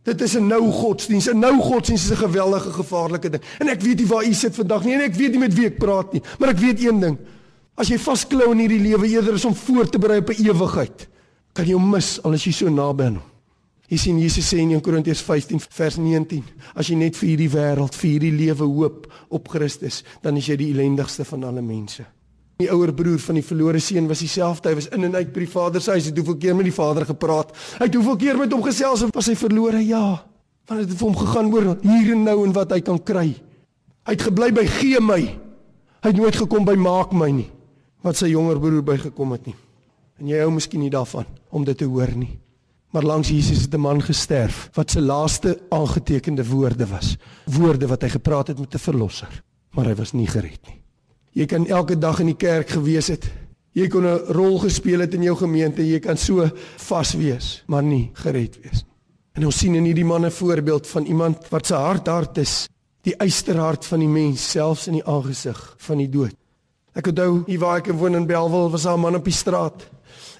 Dit 0.03 0.21
is 0.21 0.35
'n 0.35 0.47
nou 0.47 0.71
godsdiens. 0.71 1.29
'n 1.29 1.39
Nou 1.39 1.61
godsdiens 1.61 2.03
is 2.03 2.11
'n 2.11 2.23
geweldige 2.25 2.71
gevaarlike 2.71 3.29
ding. 3.29 3.43
En 3.59 3.67
ek 3.67 3.81
weet 3.81 3.97
nie 3.97 4.07
waar 4.07 4.25
u 4.25 4.33
sit 4.33 4.55
vandag 4.55 4.83
nie 4.83 4.93
en 4.93 5.01
ek 5.01 5.15
weet 5.15 5.31
nie 5.31 5.39
met 5.39 5.53
wie 5.53 5.65
ek 5.65 5.77
praat 5.77 6.13
nie, 6.13 6.21
maar 6.39 6.49
ek 6.49 6.59
weet 6.59 6.83
een 6.83 6.99
ding. 6.99 7.17
As 7.75 7.87
jy 7.87 7.97
vasklou 7.97 8.51
in 8.51 8.59
hierdie 8.59 8.81
lewe 8.81 9.07
eerder 9.07 9.33
as 9.33 9.45
om 9.45 9.55
voor 9.55 9.89
te 9.89 9.99
berei 9.99 10.19
op 10.19 10.29
'n 10.29 10.43
ewigheid, 10.45 11.07
kan 11.53 11.65
jy 11.65 11.73
hom 11.73 11.89
mis 11.89 12.23
al 12.23 12.33
is 12.33 12.43
jy 12.43 12.51
so 12.51 12.69
naby 12.69 13.03
aan 13.03 13.15
hom. 13.15 13.33
Jy 13.87 13.97
sien 13.97 14.19
Jesus 14.19 14.53
sê 14.53 14.57
in 14.57 14.71
1 14.71 14.81
Korintiërs 14.81 15.21
15 15.21 15.59
vers 15.69 15.97
19, 15.97 16.43
as 16.75 16.87
jy 16.87 16.95
net 16.95 17.17
vir 17.17 17.29
hierdie 17.29 17.49
wêreld, 17.49 17.95
vir 17.95 18.09
hierdie 18.09 18.31
lewe 18.31 18.63
hoop 18.63 19.13
op 19.29 19.47
Christus, 19.47 20.03
dan 20.21 20.37
is 20.37 20.45
jy 20.45 20.55
die 20.55 20.71
ellendigste 20.71 21.25
van 21.25 21.43
alle 21.43 21.61
mense. 21.61 22.05
Die 22.63 22.71
ouer 22.71 22.93
broer 22.95 23.19
van 23.19 23.35
die 23.35 23.43
verlore 23.43 23.79
seun 23.83 24.07
was 24.07 24.21
dieselfde. 24.23 24.71
Hy 24.71 24.77
was 24.79 24.89
in 24.95 25.03
en 25.03 25.15
uit 25.17 25.31
by 25.35 25.43
die 25.43 25.51
vader 25.51 25.83
se 25.83 25.91
huis. 25.91 26.05
Hy 26.07 26.13
het 26.13 26.19
hoeveel 26.21 26.37
keer 26.39 26.55
met 26.55 26.69
die 26.69 26.75
vader 26.75 27.05
gepraat. 27.09 27.51
Hy 27.79 27.87
het 27.89 27.97
hoeveel 27.97 28.19
keer 28.21 28.39
met 28.39 28.53
hom 28.55 28.63
gesels 28.63 29.03
en 29.03 29.11
was 29.13 29.27
hy 29.27 29.35
verlore? 29.39 29.81
Ja. 29.83 30.21
Want 30.69 30.79
dit 30.79 30.93
het 30.93 30.99
vir 30.99 31.07
hom 31.09 31.17
gegaan 31.19 31.49
oor 31.51 31.67
hier 31.83 32.13
en 32.13 32.23
nou 32.23 32.37
en 32.45 32.53
wat 32.55 32.71
hy 32.71 32.79
kan 32.85 33.01
kry. 33.03 33.25
Hy 34.07 34.15
het 34.15 34.23
gebly 34.29 34.51
by 34.55 34.63
gee 34.79 35.01
my. 35.03 35.19
Hy 36.03 36.11
het 36.11 36.19
nooit 36.19 36.37
gekom 36.39 36.67
by 36.67 36.75
maak 36.79 37.11
my 37.15 37.29
nie. 37.35 37.49
Wat 38.03 38.19
sy 38.19 38.31
jonger 38.31 38.59
broer 38.63 38.83
by 38.85 38.97
gekom 39.01 39.35
het 39.35 39.51
nie. 39.51 39.57
En 40.21 40.29
jy 40.31 40.39
hou 40.43 40.51
miskien 40.55 40.83
nie 40.83 40.93
daarvan 40.93 41.27
om 41.51 41.65
dit 41.67 41.77
te 41.77 41.87
hoor 41.89 42.11
nie. 42.15 42.37
Maar 42.93 43.07
langs 43.09 43.31
Jesus 43.33 43.65
het 43.65 43.73
'n 43.73 43.81
man 43.81 44.01
gesterf 44.01 44.69
wat 44.73 44.91
se 44.91 45.01
laaste 45.01 45.59
aangetekende 45.69 46.45
woorde 46.45 46.87
was. 46.87 47.17
Woorde 47.45 47.87
wat 47.87 48.01
hy 48.01 48.09
gepraat 48.09 48.47
het 48.47 48.59
met 48.59 48.73
'n 48.73 48.77
verlosser, 48.77 49.43
maar 49.71 49.85
hy 49.85 49.95
was 49.95 50.13
nie 50.13 50.27
gered 50.27 50.61
nie. 50.67 50.82
Jy 51.33 51.45
kan 51.49 51.65
elke 51.67 51.97
dag 51.97 52.19
in 52.19 52.29
die 52.31 52.37
kerk 52.37 52.69
gewees 52.69 53.09
het. 53.09 53.25
Jy 53.73 53.87
kon 53.89 54.05
'n 54.05 54.33
rol 54.33 54.59
gespeel 54.59 54.99
het 54.99 55.13
in 55.13 55.23
jou 55.23 55.35
gemeente, 55.35 55.81
jy 55.81 55.99
kan 55.99 56.17
so 56.17 56.49
vas 56.77 57.13
wees, 57.13 57.63
maar 57.67 57.83
nie 57.83 58.11
gered 58.13 58.57
wees 58.61 58.83
nie. 58.83 58.93
En 59.33 59.45
ons 59.45 59.57
sien 59.57 59.75
in 59.75 59.85
hierdie 59.85 60.05
man 60.05 60.25
'n 60.25 60.31
voorbeeld 60.31 60.87
van 60.87 61.05
iemand 61.05 61.49
wat 61.49 61.65
sy 61.65 61.75
hart 61.75 62.07
hart 62.07 62.37
is, 62.37 62.67
die 63.01 63.15
eysterhart 63.17 63.85
van 63.85 63.99
die 63.99 64.07
mens 64.07 64.51
selfs 64.51 64.87
in 64.87 64.93
die 64.93 65.05
aangesig 65.05 65.75
van 65.77 65.97
die 65.97 66.09
dood. 66.09 66.35
Ek 66.93 67.07
onthou 67.09 67.41
hier 67.47 67.57
waar 67.59 67.79
ek 67.81 67.89
woon 67.97 68.13
in 68.19 68.27
Belwel 68.29 68.69
was 68.69 68.83
daar 68.85 68.97
'n 68.97 69.01
man 69.01 69.15
op 69.15 69.25
die 69.25 69.33
straat. 69.33 69.89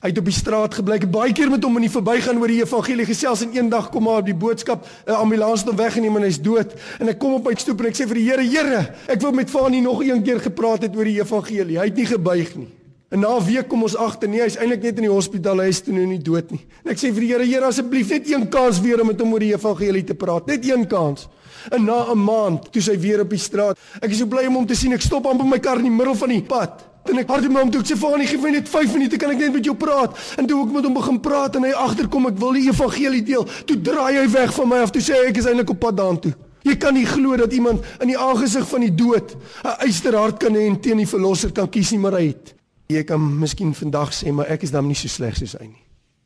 Hy 0.04 0.10
het 0.10 0.18
op 0.18 0.26
die 0.26 0.36
straat 0.36 0.74
gebly, 0.74 0.96
ek 0.96 1.12
baie 1.12 1.34
keer 1.34 1.50
met 1.50 1.64
hom 1.64 1.78
in 1.80 1.88
die 1.88 1.90
verbygaan 1.90 2.38
oor 2.38 2.48
die 2.48 2.62
evangelie 2.62 3.06
gesels 3.06 3.42
en 3.42 3.54
eendag 3.56 3.90
kom 3.90 4.04
maar 4.04 4.20
op 4.20 4.26
die 4.26 4.36
boodskap 4.36 4.86
'n 5.08 5.12
ambulans 5.12 5.62
het 5.62 5.70
hom 5.70 5.78
weggeneem 5.78 6.16
en 6.18 6.24
hy's 6.24 6.42
dood. 6.42 6.74
En 7.00 7.08
ek 7.08 7.20
kom 7.20 7.34
op 7.34 7.46
my 7.46 7.56
stoep 7.56 7.80
en 7.80 7.86
ek 7.86 7.96
sê 7.96 8.08
vir 8.08 8.16
die 8.16 8.30
Here, 8.30 8.44
Here, 8.44 8.94
ek 9.08 9.22
wil 9.22 9.32
met 9.32 9.50
Fanie 9.50 9.82
nog 9.82 10.04
een 10.04 10.22
keer 10.24 10.40
gepraat 10.40 10.82
het 10.82 10.96
oor 10.96 11.06
die 11.06 11.22
evangelie. 11.22 11.80
Hy 11.80 11.86
het 11.86 11.96
nie 11.96 12.06
gebuig 12.06 12.56
nie. 12.56 12.68
En 13.10 13.20
na 13.20 13.38
'n 13.38 13.46
week 13.46 13.68
kom 13.68 13.84
ons 13.84 13.96
agter, 13.96 14.30
nee, 14.30 14.42
hy's 14.42 14.58
eintlik 14.58 14.84
net 14.84 14.98
in 14.98 15.04
die 15.04 15.12
hospitaal, 15.12 15.60
hy 15.60 15.68
is 15.68 15.82
toe 15.82 15.94
nou 15.94 16.06
nie 16.06 16.20
dood 16.20 16.52
nie. 16.52 16.66
En 16.84 16.92
ek 16.92 16.98
sê 16.98 17.14
vir 17.14 17.22
die 17.22 17.28
Here, 17.28 17.46
Here, 17.46 17.66
asseblief 17.66 18.10
net 18.10 18.30
een 18.30 18.50
kans 18.50 18.82
weer 18.82 19.02
om 19.02 19.08
met 19.08 19.20
hom 19.20 19.34
oor 19.34 19.40
die 19.40 19.54
evangelie 19.54 20.04
te 20.04 20.14
praat. 20.14 20.48
Net 20.48 20.70
een 20.70 20.88
kans. 20.88 21.28
En 21.72 21.84
na 21.84 22.12
'n 22.12 22.24
maand, 22.24 22.72
toe 22.72 22.82
sy 22.82 23.00
weer 23.00 23.22
op 23.22 23.30
die 23.30 23.40
straat, 23.40 23.78
ek 24.02 24.12
is 24.12 24.18
so 24.18 24.26
bly 24.26 24.46
om 24.48 24.56
hom 24.56 24.66
te 24.66 24.76
sien. 24.76 24.94
Ek 24.94 25.02
stop 25.02 25.26
amper 25.26 25.46
my 25.46 25.60
kar 25.60 25.78
in 25.78 25.84
die 25.84 25.92
middel 25.92 26.16
van 26.16 26.30
die 26.30 26.42
pad. 26.42 26.94
En 27.04 27.20
ek 27.20 27.28
hardloop 27.28 27.58
hom 27.60 27.72
toe 27.72 27.82
ek 27.82 27.88
sê 27.88 27.98
vir 28.00 28.10
hom, 28.10 28.22
"Gee 28.22 28.38
my 28.38 28.50
net 28.50 28.70
5 28.70 28.94
minute, 28.94 29.18
kan 29.18 29.32
ek 29.32 29.38
net 29.38 29.54
met 29.54 29.66
jou 29.66 29.76
praat?" 29.76 30.18
En 30.38 30.46
toe 30.46 30.66
ek 30.66 30.72
met 30.72 30.84
hom 30.84 30.94
begin 30.94 31.20
praat 31.20 31.56
en 31.56 31.64
hy 31.64 31.72
agterkom, 31.72 32.28
ek 32.28 32.38
wil 32.38 32.54
die 32.54 32.70
evangelie 32.70 33.24
deel. 33.24 33.46
Toe 33.66 33.82
draai 33.82 34.16
hy 34.16 34.28
weg 34.32 34.54
van 34.54 34.68
my 34.68 34.78
af 34.78 34.92
toe 34.92 35.02
sê 35.02 35.14
hy 35.14 35.28
ek 35.28 35.38
is 35.38 35.46
eintlik 35.46 35.70
op 35.70 35.80
pad 35.80 35.98
daartoe. 35.98 36.34
Jy 36.64 36.78
kan 36.78 36.94
nie 36.94 37.06
glo 37.06 37.36
dat 37.36 37.54
iemand 37.54 37.84
in 38.00 38.08
die 38.08 38.18
aangesig 38.18 38.68
van 38.68 38.82
die 38.82 38.96
dood 38.96 39.36
'n 39.64 39.86
eysterhart 39.86 40.40
kan 40.40 40.54
hê 40.54 40.68
en 40.68 40.80
teen 40.80 40.98
die 40.98 41.08
verlosser 41.08 41.52
kan 41.52 41.70
kies 41.70 41.92
nie, 41.92 42.00
maar 42.00 42.14
hy 42.14 42.28
het. 42.28 42.54
Jy 42.88 43.04
kan 43.04 43.40
miskien 43.40 43.74
vandag 43.74 44.14
sê, 44.14 44.32
"Maar 44.32 44.48
ek 44.48 44.64
is 44.64 44.72
dan 44.72 44.88
nie 44.88 44.96
so 44.96 45.08
sleg 45.08 45.36
soos 45.36 45.56
hy 45.60 45.66
nie. 45.66 45.84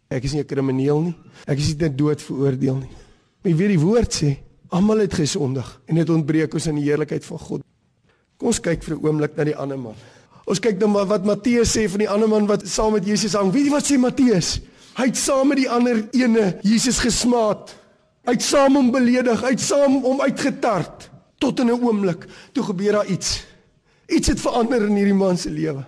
Ek 0.10 0.24
is 0.24 0.34
nie 0.34 0.42
'n 0.42 0.46
krimineel 0.46 1.02
nie. 1.02 1.16
Ek 1.48 1.58
is 1.58 1.68
nie 1.68 1.76
net 1.80 1.98
dood 1.98 2.22
veroordeel 2.22 2.76
nie." 2.76 2.90
Maar 3.44 3.52
jy 3.52 3.56
weet 3.56 3.70
die 3.70 3.80
woord 3.80 4.14
sê, 4.14 4.38
almal 4.70 5.04
het 5.06 5.14
gesondig 5.14 5.68
en 5.86 5.96
dit 5.96 6.10
ontbreek 6.10 6.54
ons 6.54 6.68
aan 6.68 6.80
die 6.80 6.88
heerlikheid 6.88 7.26
van 7.26 7.40
God. 7.40 7.66
Kom 8.38 8.52
ons 8.52 8.60
kyk 8.62 8.84
vir 8.84 8.96
'n 8.96 9.06
oomblik 9.06 9.36
na 9.36 9.44
die 9.44 9.56
ander 9.56 9.80
man. 9.80 9.96
Ons 10.46 10.60
kyk 10.60 10.80
dan 10.80 10.92
wat 10.92 11.26
Matteus 11.26 11.76
sê 11.76 11.90
van 11.90 12.00
die 12.00 12.10
ander 12.10 12.28
man 12.28 12.48
wat 12.48 12.68
saam 12.68 12.94
met 12.94 13.06
Jesus 13.06 13.34
hang. 13.34 13.52
Weet 13.52 13.66
jy 13.66 13.72
wat 13.72 13.86
sê 13.86 13.98
Matteus? 13.98 14.60
Hy 14.98 15.06
het 15.06 15.18
saam 15.18 15.48
met 15.48 15.58
die 15.58 15.70
ander 15.70 16.08
ene 16.12 16.60
Jesus 16.64 17.00
gesmaat. 17.00 17.76
Hy 18.26 18.32
het 18.32 18.42
saam 18.42 18.76
hom 18.76 18.92
beledig, 18.92 19.42
hy 19.42 19.52
het 19.54 19.62
saam 19.62 20.02
hom 20.04 20.22
uitgetart 20.22 21.10
tot 21.38 21.60
in 21.60 21.68
'n 21.68 21.82
oomblik 21.84 22.26
toe 22.54 22.64
gebeur 22.64 22.92
daar 22.92 23.06
iets. 23.06 23.44
Iets 24.08 24.28
het 24.28 24.40
verander 24.40 24.82
in 24.88 24.96
hierdie 24.96 25.14
man 25.14 25.38
se 25.38 25.50
lewe. 25.50 25.86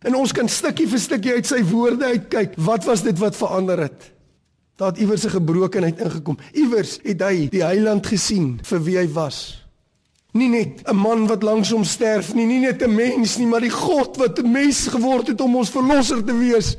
En 0.00 0.14
ons 0.14 0.32
kan 0.32 0.48
stukkie 0.48 0.88
vir 0.88 0.98
stukkie 0.98 1.32
uit 1.32 1.46
sy 1.46 1.62
woorde 1.62 2.04
uitkyk. 2.04 2.54
Wat 2.56 2.84
was 2.84 3.02
dit 3.02 3.18
wat 3.18 3.36
verander 3.36 3.78
het? 3.78 4.12
Daar 4.80 4.88
het 4.88 4.98
iewers 4.98 5.24
'n 5.24 5.28
gebrokenheid 5.28 6.00
ingekom. 6.00 6.38
Iewers 6.52 6.98
het 7.02 7.20
hy 7.20 7.48
die 7.48 7.64
heiland 7.64 8.06
gesien 8.06 8.60
vir 8.62 8.82
wie 8.82 8.96
hy 8.96 9.08
was. 9.12 9.66
Nie 10.32 10.48
net 10.48 10.88
'n 10.88 10.96
man 10.96 11.26
wat 11.26 11.42
langs 11.42 11.70
hom 11.70 11.84
sterf 11.84 12.34
nie, 12.34 12.46
nie 12.46 12.60
net 12.60 12.82
'n 12.82 12.94
mens 12.94 13.36
nie, 13.36 13.46
maar 13.46 13.60
die 13.60 13.70
God 13.70 14.16
wat 14.16 14.38
'n 14.38 14.50
mens 14.50 14.86
geword 14.86 15.26
het 15.26 15.40
om 15.40 15.56
ons 15.56 15.70
verlosser 15.70 16.24
te 16.24 16.38
wees. 16.38 16.76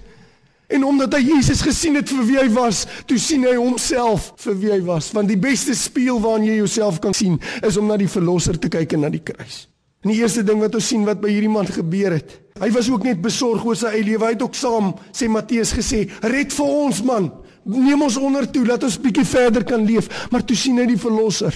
En 0.68 0.84
omdat 0.84 1.14
hy 1.14 1.20
Jesus 1.20 1.62
gesien 1.62 1.96
het 1.96 2.10
vir 2.10 2.26
wie 2.26 2.38
hy 2.38 2.50
was, 2.50 2.86
toe 3.06 3.18
sien 3.18 3.44
hy 3.44 3.56
homself 3.56 4.34
vir 4.36 4.60
wie 4.60 4.72
hy 4.72 4.82
was, 4.82 5.12
want 5.12 5.28
die 5.28 5.38
beste 5.38 5.76
spieël 5.76 6.20
waarin 6.20 6.46
jy 6.46 6.56
jouself 6.56 7.00
kan 7.00 7.14
sien, 7.14 7.40
is 7.62 7.78
om 7.78 7.88
na 7.88 7.98
die 7.98 8.10
verlosser 8.10 8.60
te 8.60 8.68
kyk 8.68 8.94
en 8.94 9.00
na 9.00 9.10
die 9.10 9.24
kruis. 9.24 9.68
En 10.02 10.10
die 10.10 10.22
eerste 10.22 10.44
ding 10.44 10.60
wat 10.60 10.76
ons 10.76 10.88
sien 10.88 11.06
wat 11.06 11.22
by 11.22 11.30
hierdie 11.30 11.50
man 11.50 11.68
gebeur 11.68 12.12
het, 12.12 12.40
hy 12.60 12.72
was 12.72 12.90
ook 12.90 13.04
net 13.04 13.22
besorg 13.22 13.66
oor 13.66 13.76
sy 13.76 13.86
eie 13.86 14.04
lewe. 14.04 14.26
Hy 14.26 14.32
het 14.32 14.42
ook 14.42 14.56
saam, 14.56 14.96
sê 15.14 15.28
Matteus 15.30 15.74
gesê, 15.74 16.10
red 16.22 16.54
vir 16.54 16.66
ons 16.66 17.04
man. 17.04 17.32
Neem 17.64 18.02
ons 18.02 18.18
onder 18.18 18.48
toe, 18.50 18.66
laat 18.66 18.84
ons 18.84 19.00
bietjie 19.00 19.26
verder 19.26 19.64
kan 19.64 19.86
leef. 19.86 20.10
Maar 20.32 20.46
toe 20.46 20.58
sien 20.58 20.78
hy 20.82 20.86
die 20.86 20.98
verlosser. 21.02 21.54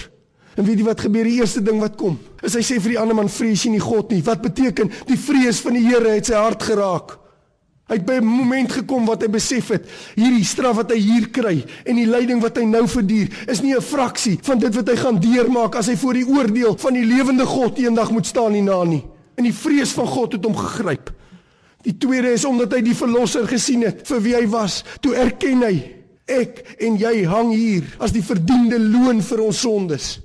En 0.56 0.64
weet 0.64 0.80
jy 0.80 0.86
wat 0.86 1.04
gebeur 1.04 1.26
die 1.28 1.36
eerste 1.40 1.60
ding 1.60 1.80
wat 1.82 1.98
kom? 2.00 2.16
Is 2.46 2.54
hy 2.56 2.62
sê 2.64 2.78
vir 2.80 2.94
die 2.94 3.00
ander 3.00 3.16
man 3.18 3.28
vrees 3.28 3.66
jy 3.66 3.74
nie 3.74 3.82
God 3.82 4.10
nie. 4.14 4.22
Wat 4.24 4.40
beteken 4.44 4.92
die 5.08 5.18
vrees 5.20 5.60
van 5.64 5.76
die 5.76 5.84
Here 5.84 6.14
het 6.14 6.30
sy 6.30 6.38
hart 6.38 6.64
geraak? 6.64 7.18
Hy 7.86 8.00
het 8.00 8.06
by 8.06 8.16
'n 8.18 8.26
moment 8.26 8.72
gekom 8.72 9.04
wat 9.06 9.22
hy 9.22 9.28
besef 9.28 9.68
het, 9.68 9.84
hierdie 10.16 10.44
straf 10.44 10.74
wat 10.76 10.90
hy 10.90 10.98
hier 10.98 11.28
kry 11.30 11.64
en 11.84 11.96
die 11.96 12.06
lyding 12.06 12.42
wat 12.42 12.56
hy 12.56 12.64
nou 12.64 12.82
verduur, 12.88 13.28
is 13.46 13.62
nie 13.62 13.76
'n 13.76 13.80
fraksie 13.80 14.38
van 14.42 14.58
dit 14.58 14.74
wat 14.74 14.88
hy 14.88 14.96
gaan 14.96 15.20
deurmaak 15.20 15.76
as 15.76 15.86
hy 15.86 15.94
voor 15.94 16.14
die 16.14 16.26
oordeel 16.26 16.76
van 16.76 16.94
die 16.94 17.04
lewende 17.04 17.46
God 17.46 17.78
eendag 17.78 18.10
moet 18.10 18.26
staan 18.26 18.52
hierna 18.52 18.84
nie. 18.84 19.04
En 19.36 19.44
die 19.44 19.54
vrees 19.54 19.92
van 19.92 20.06
God 20.06 20.32
het 20.32 20.44
hom 20.44 20.56
gegryp. 20.56 21.12
Die 21.82 21.96
tweede 21.96 22.32
is 22.32 22.44
omdat 22.44 22.72
hy 22.72 22.80
die 22.80 22.94
verlosser 22.94 23.46
gesien 23.46 23.82
het 23.82 24.08
vir 24.08 24.20
wie 24.20 24.34
hy 24.34 24.46
was, 24.48 24.82
toe 25.00 25.14
erken 25.14 25.62
hy 25.62 25.95
ek 26.26 26.76
en 26.82 26.96
jy 26.98 27.24
hang 27.24 27.52
hier 27.54 27.86
as 28.02 28.12
die 28.12 28.24
verdiende 28.24 28.78
loon 28.82 29.22
vir 29.22 29.42
ons 29.46 29.60
sondes. 29.60 30.20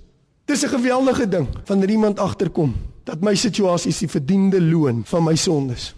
Dis 0.46 0.64
'n 0.64 0.74
geweldige 0.74 1.30
ding 1.30 1.48
wanneer 1.66 1.90
iemand 1.90 2.20
agterkom 2.20 2.74
dat 3.04 3.22
my 3.22 3.36
situasie 3.36 3.90
is 3.90 4.00
die 4.00 4.10
verdiende 4.10 4.62
loon 4.62 5.04
van 5.06 5.24
my 5.24 5.36
sondes. 5.36 5.94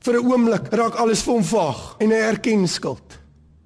Vir 0.00 0.14
'n 0.20 0.26
oomblik 0.26 0.68
raak 0.72 0.94
alles 0.94 1.22
vir 1.22 1.34
hom 1.34 1.44
vaag 1.44 1.96
en 1.98 2.10
hy 2.10 2.16
erken 2.16 2.68
skuld. 2.68 3.20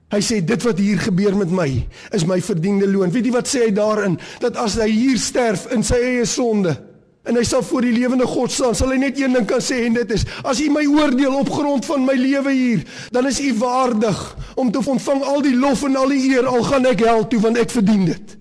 Hy 0.08 0.20
sê 0.20 0.44
dit 0.44 0.62
wat 0.62 0.78
hier 0.78 0.98
gebeur 0.98 1.36
met 1.36 1.50
my 1.50 1.86
is 2.12 2.24
my 2.24 2.40
verdiende 2.40 2.86
loon. 2.86 3.10
Weet 3.10 3.24
jy 3.24 3.32
wat 3.32 3.48
sê 3.48 3.66
hy 3.66 3.72
daarin? 3.72 4.18
Dat 4.40 4.56
as 4.56 4.74
hy 4.74 4.88
hier 4.88 5.18
sterf 5.18 5.66
in 5.72 5.82
sy 5.82 5.94
eie 5.94 6.24
sonde 6.24 6.87
en 7.28 7.36
hy 7.36 7.44
sal 7.44 7.62
voor 7.66 7.84
die 7.84 7.92
lewende 7.92 8.26
God 8.28 8.52
staan, 8.52 8.76
sal 8.76 8.94
hy 8.94 8.98
net 9.02 9.18
een 9.20 9.36
ding 9.36 9.46
kan 9.48 9.60
sê 9.64 9.82
en 9.84 9.98
dit 9.98 10.14
is: 10.16 10.24
As 10.48 10.62
U 10.64 10.70
my 10.72 10.86
oordeel 10.88 11.36
op 11.36 11.50
grond 11.52 11.84
van 11.84 12.06
my 12.08 12.16
lewe 12.16 12.54
hier, 12.56 12.84
dan 13.12 13.28
is 13.28 13.40
U 13.44 13.52
waardig 13.60 14.22
om 14.56 14.72
te 14.72 14.80
ontvang 14.80 15.22
al 15.28 15.44
die 15.44 15.54
lof 15.56 15.84
en 15.84 15.98
al 16.00 16.14
die 16.14 16.32
eer 16.32 16.48
al 16.48 16.64
gaan 16.66 16.88
ek 16.88 17.04
hel 17.04 17.26
toe 17.28 17.42
want 17.44 17.60
ek 17.60 17.74
verdien 17.74 18.06
dit. 18.08 18.34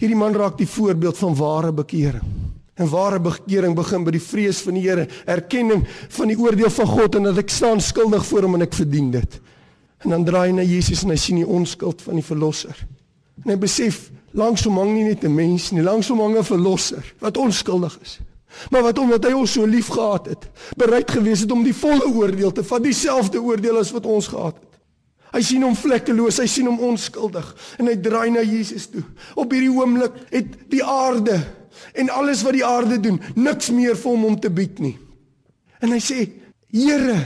Hierdie 0.00 0.18
man 0.18 0.34
raak 0.34 0.56
die 0.58 0.68
voorbeeld 0.68 1.20
van 1.20 1.36
ware 1.38 1.72
bekering. 1.72 2.24
En 2.74 2.88
ware 2.90 3.20
bekering 3.22 3.76
begin 3.78 4.02
by 4.02 4.16
die 4.16 4.22
vrees 4.22 4.58
van 4.66 4.74
die 4.74 4.82
Here, 4.82 5.06
erkenning 5.30 5.84
van 6.16 6.32
die 6.32 6.38
oordeel 6.40 6.72
van 6.74 6.90
God 6.90 7.20
en 7.20 7.28
dat 7.28 7.38
ek 7.44 7.52
staan 7.54 7.80
skuldig 7.80 8.24
voor 8.26 8.48
hom 8.48 8.56
en 8.58 8.66
ek 8.66 8.74
verdien 8.74 9.12
dit. 9.14 9.38
En 10.02 10.16
dan 10.16 10.26
draai 10.26 10.48
hy 10.48 10.56
na 10.56 10.64
Jesus 10.66 11.04
en 11.04 11.14
hy 11.14 11.20
sien 11.20 11.38
die 11.38 11.46
onskuld 11.46 12.02
van 12.02 12.18
die 12.18 12.26
verlosser. 12.26 12.74
En 13.42 13.50
hy 13.50 13.56
besef 13.58 14.10
langs 14.34 14.64
hom 14.66 14.78
hang 14.78 14.92
nie 14.94 15.04
net 15.04 15.24
'n 15.24 15.34
mens 15.34 15.70
nie, 15.72 15.82
langs 15.82 16.08
hom 16.08 16.20
hang 16.20 16.36
'n 16.38 16.44
verlosser 16.44 17.14
wat 17.18 17.36
onskuldig 17.36 17.98
is. 18.02 18.18
Maar 18.70 18.82
wat 18.82 18.98
omdat 18.98 19.24
hy 19.24 19.32
ons 19.32 19.52
so 19.52 19.66
lief 19.66 19.88
gehad 19.88 20.26
het, 20.26 20.50
bereid 20.76 21.10
gewees 21.10 21.40
het 21.40 21.50
om 21.52 21.62
die 21.62 21.74
volle 21.74 22.06
oordeel 22.06 22.52
te 22.52 22.64
vat, 22.64 22.82
dieselfde 22.82 23.42
oordeel 23.42 23.78
as 23.78 23.90
wat 23.90 24.06
ons 24.06 24.26
gehad 24.26 24.54
het. 24.54 24.80
Hy 25.34 25.42
sien 25.42 25.62
hom 25.62 25.74
vlekkeloos, 25.74 26.38
hy 26.38 26.46
sien 26.46 26.66
hom 26.66 26.78
onskuldig 26.78 27.48
en 27.78 27.86
hy 27.90 27.96
draai 27.96 28.30
na 28.30 28.42
Jesus 28.42 28.86
toe. 28.86 29.02
Op 29.34 29.50
hierdie 29.50 29.72
oomblik 29.72 30.12
het 30.30 30.70
die 30.70 30.84
aarde 30.84 31.40
en 31.92 32.10
alles 32.10 32.44
wat 32.46 32.54
die 32.54 32.64
aarde 32.64 33.00
doen, 33.00 33.20
niks 33.34 33.70
meer 33.74 33.98
vir 33.98 34.10
hom 34.10 34.24
om 34.24 34.38
te 34.40 34.50
bied 34.50 34.78
nie. 34.78 34.98
En 35.82 35.90
hy 35.90 35.98
sê: 35.98 36.30
"Here, 36.70 37.18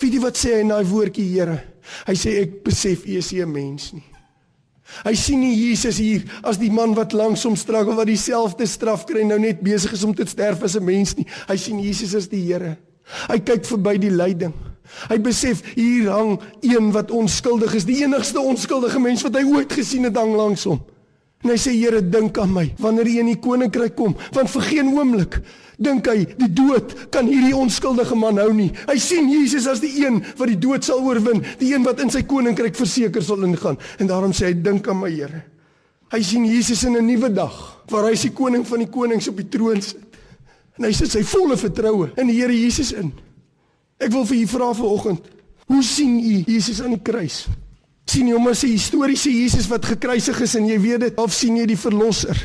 weet 0.00 0.12
jy 0.12 0.20
wat 0.20 0.36
sê 0.36 0.54
hy 0.54 0.60
in 0.60 0.74
daai 0.74 0.84
woordjie 0.84 1.30
Here? 1.30 1.62
Hy 2.06 2.14
sê 2.18 2.40
ek 2.42 2.62
besef 2.66 3.06
u 3.06 3.16
is 3.16 3.32
nie 3.32 3.42
'n 3.42 3.52
mens 3.52 3.92
nie. 3.92 4.04
Hy 5.04 5.14
sien 5.18 5.40
nie 5.40 5.54
Jesus 5.54 5.98
hier 5.98 6.24
as 6.46 6.58
die 6.58 6.70
man 6.70 6.94
wat 6.94 7.12
langs 7.12 7.44
hom 7.44 7.56
struggle 7.58 7.96
wat 7.98 8.06
dieselfde 8.06 8.66
straf 8.66 9.04
kry 9.06 9.24
nou 9.26 9.38
net 9.38 9.60
besig 9.60 9.92
is 9.92 10.04
om 10.06 10.14
te 10.14 10.26
sterf 10.26 10.62
as 10.62 10.76
'n 10.76 10.84
mens 10.84 11.16
nie. 11.16 11.26
Hy 11.48 11.56
sien 11.56 11.80
Jesus 11.80 12.14
as 12.14 12.28
die 12.28 12.42
Here. 12.46 12.76
Hy 13.28 13.38
kyk 13.38 13.64
verby 13.64 13.98
die 13.98 14.10
lyding. 14.10 14.54
Hy 15.10 15.18
besef 15.18 15.62
hier 15.74 16.10
hang 16.10 16.40
een 16.60 16.92
wat 16.92 17.10
onskuldig 17.10 17.74
is, 17.74 17.84
die 17.84 18.02
enigste 18.04 18.40
onskuldige 18.40 18.98
mens 18.98 19.22
wat 19.22 19.34
hy 19.34 19.44
ooit 19.44 19.72
gesien 19.72 20.04
het 20.04 20.16
hang 20.16 20.34
langs 20.36 20.64
hom. 20.64 20.80
En 21.44 21.52
hy 21.52 21.58
sê 21.60 21.74
Here, 21.76 22.00
dink 22.00 22.38
aan 22.38 22.52
my 22.54 22.66
wanneer 22.82 23.08
jy 23.10 23.22
in 23.22 23.30
die 23.34 23.40
koninkryk 23.42 23.96
kom, 23.98 24.16
want 24.34 24.50
vir 24.50 24.68
geen 24.70 24.92
oomblik 24.94 25.40
dink 25.76 26.08
hy 26.08 26.24
die 26.38 26.48
dood 26.56 26.94
kan 27.12 27.28
hierdie 27.28 27.54
onskuldige 27.56 28.16
man 28.16 28.40
hou 28.40 28.48
nie. 28.56 28.70
Hy 28.88 28.96
sien 29.02 29.28
Jesus 29.28 29.66
as 29.68 29.82
die 29.82 29.92
een 30.00 30.22
wat 30.38 30.48
die 30.48 30.58
dood 30.60 30.86
sal 30.86 31.02
oorwin, 31.04 31.42
die 31.60 31.74
een 31.74 31.84
wat 31.84 32.00
in 32.00 32.12
sy 32.12 32.24
koninkryk 32.28 32.76
verseker 32.78 33.24
sal 33.24 33.44
ingaan. 33.44 33.76
En 34.00 34.08
daarom 34.08 34.32
sê 34.36 34.50
hy 34.50 34.56
dink 34.56 34.88
aan 34.88 35.02
my 35.02 35.12
Here. 35.12 35.42
Hy 36.12 36.22
sien 36.22 36.46
Jesus 36.46 36.84
in 36.86 36.96
'n 36.96 37.06
nuwe 37.06 37.32
dag 37.34 37.54
waar 37.90 38.04
hy 38.04 38.12
is 38.12 38.22
die 38.22 38.32
koning 38.32 38.64
van 38.66 38.78
die 38.78 38.90
konings 38.90 39.28
op 39.28 39.36
die 39.36 39.48
troon 39.48 39.82
sit. 39.82 40.00
En 40.78 40.84
hy 40.84 40.92
sit 40.92 41.10
sy 41.10 41.22
volle 41.22 41.56
vertroue 41.56 42.10
in 42.16 42.26
die 42.26 42.40
Here 42.40 42.52
Jesus 42.52 42.92
in. 42.92 43.12
Ek 43.98 44.12
wil 44.12 44.24
vir 44.24 44.36
u 44.36 44.46
vra 44.46 44.72
vanoggend, 44.74 45.20
hoe 45.66 45.82
sien 45.82 46.18
u 46.18 46.44
Jesus 46.46 46.82
aan 46.82 46.90
die 46.90 47.02
kruis? 47.02 47.46
Sien 48.06 48.28
jy 48.28 48.34
hom 48.34 48.48
as 48.48 48.62
'n 48.64 48.72
historiese 48.76 49.30
Jesus 49.30 49.68
wat 49.68 49.84
gekruisig 49.84 50.40
is 50.40 50.54
en 50.54 50.66
jy 50.66 50.78
weet 50.78 51.00
dit 51.00 51.18
of 51.18 51.32
sien 51.32 51.56
jy 51.56 51.66
die 51.66 51.76
verlosser? 51.76 52.36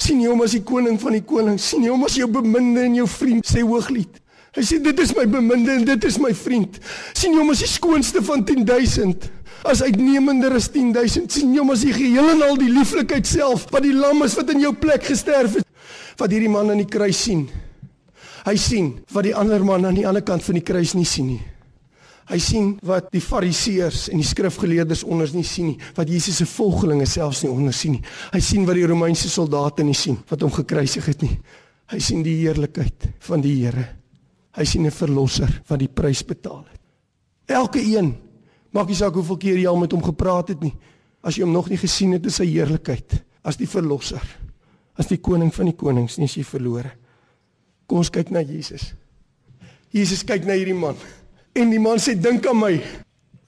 sien 0.00 0.20
jy 0.20 0.30
hom 0.30 0.40
as 0.42 0.52
die 0.52 0.64
koning 0.64 0.98
van 1.00 1.12
die 1.12 1.24
konings? 1.24 1.62
sien 1.62 1.82
jy 1.82 1.90
hom 1.90 2.04
as 2.04 2.16
jou 2.16 2.26
beminde 2.26 2.80
en 2.80 2.94
jou 2.94 3.06
vriend? 3.06 3.46
sê 3.46 3.60
Hooglied. 3.60 4.20
Hy 4.56 4.62
sê 4.66 4.80
dit 4.82 4.98
is 4.98 5.12
my 5.14 5.26
beminde 5.30 5.76
en 5.78 5.84
dit 5.84 6.04
is 6.04 6.18
my 6.18 6.32
vriend. 6.34 6.80
sien 7.14 7.32
jy 7.32 7.38
hom 7.38 7.50
as 7.50 7.62
die 7.62 7.70
skoonste 7.70 8.22
van 8.22 8.44
10000? 8.44 9.30
As 9.64 9.82
uitnemender 9.82 10.54
as 10.56 10.68
10000. 10.72 11.30
sien 11.30 11.52
jy 11.54 11.60
hom 11.60 11.70
as 11.70 11.84
die 11.84 11.92
geheel 11.92 12.32
en 12.32 12.42
al 12.42 12.56
die 12.56 12.70
lieflikheid 12.72 13.26
self 13.26 13.68
wat 13.70 13.82
die 13.82 13.94
lam 13.94 14.24
is 14.24 14.34
wat 14.38 14.50
in 14.50 14.60
jou 14.60 14.72
plek 14.72 15.04
gesterf 15.04 15.60
het? 15.60 15.66
Wat 16.18 16.30
hierdie 16.30 16.50
man 16.50 16.70
aan 16.70 16.82
die 16.82 16.88
kruis 16.88 17.20
sien. 17.22 17.48
Hy 18.46 18.56
sien 18.56 18.92
wat 19.12 19.28
die 19.28 19.36
ander 19.36 19.62
man 19.64 19.84
aan 19.86 19.98
die 19.98 20.06
ander 20.08 20.24
kant 20.24 20.42
van 20.42 20.58
die 20.58 20.64
kruis 20.64 20.94
nie 20.96 21.06
sien 21.06 21.34
nie. 21.34 21.42
Hy 22.28 22.38
sien 22.38 22.78
wat 22.86 23.08
die 23.14 23.22
fariseërs 23.22 24.08
en 24.12 24.20
die 24.20 24.26
skrifgeleerdes 24.26 25.02
onder 25.04 25.30
nie 25.34 25.46
sien 25.46 25.72
nie, 25.72 25.78
wat 25.96 26.08
Jesus 26.08 26.36
se 26.36 26.46
volgelinge 26.46 27.06
selfs 27.06 27.42
nie 27.42 27.50
onder 27.50 27.74
sien 27.74 27.96
nie. 27.96 28.02
Hy 28.32 28.40
sien 28.40 28.66
wat 28.68 28.78
die 28.78 28.86
Romeinse 28.86 29.30
soldate 29.30 29.82
nie 29.86 29.96
sien 29.98 30.18
wat 30.30 30.42
hom 30.42 30.52
gekruisig 30.54 31.06
het 31.10 31.22
nie. 31.22 31.38
Hy 31.90 31.98
sien 31.98 32.22
die 32.22 32.36
heerlikheid 32.42 33.08
van 33.26 33.42
die 33.42 33.56
Here. 33.64 33.86
Hy 34.54 34.64
sien 34.64 34.86
'n 34.86 34.90
verlosser 34.90 35.62
wat 35.68 35.78
die 35.78 35.88
prys 35.88 36.22
betaal 36.22 36.64
het. 36.70 36.80
Elke 37.46 37.80
een, 37.80 38.14
maak 38.70 38.88
nie 38.88 38.94
saak 38.94 39.14
hoeveel 39.14 39.36
keer 39.36 39.58
jy 39.58 39.66
al 39.66 39.76
met 39.76 39.92
hom 39.92 40.02
gepraat 40.02 40.48
het 40.48 40.60
nie, 40.60 40.74
as 41.22 41.36
jy 41.36 41.42
hom 41.42 41.52
nog 41.52 41.68
nie 41.68 41.78
gesien 41.78 42.12
het 42.12 42.24
in 42.24 42.30
sy 42.30 42.46
heerlikheid, 42.46 43.24
as 43.42 43.56
die 43.56 43.66
verlosser, 43.66 44.22
as 44.96 45.06
die 45.06 45.18
koning 45.18 45.52
van 45.54 45.66
die 45.66 45.76
konings, 45.76 46.18
nie 46.18 46.24
as 46.24 46.36
jy 46.36 46.44
verlore. 46.44 46.92
Kom 47.86 47.98
ons 47.98 48.10
kyk 48.10 48.30
na 48.30 48.40
Jesus. 48.40 48.94
Jesus 49.90 50.22
kyk 50.22 50.44
na 50.46 50.52
hierdie 50.52 50.74
man. 50.78 50.94
En 51.58 51.70
die 51.70 51.80
man 51.82 51.98
sê 51.98 52.14
dink 52.14 52.46
aan 52.46 52.60
my. 52.60 52.74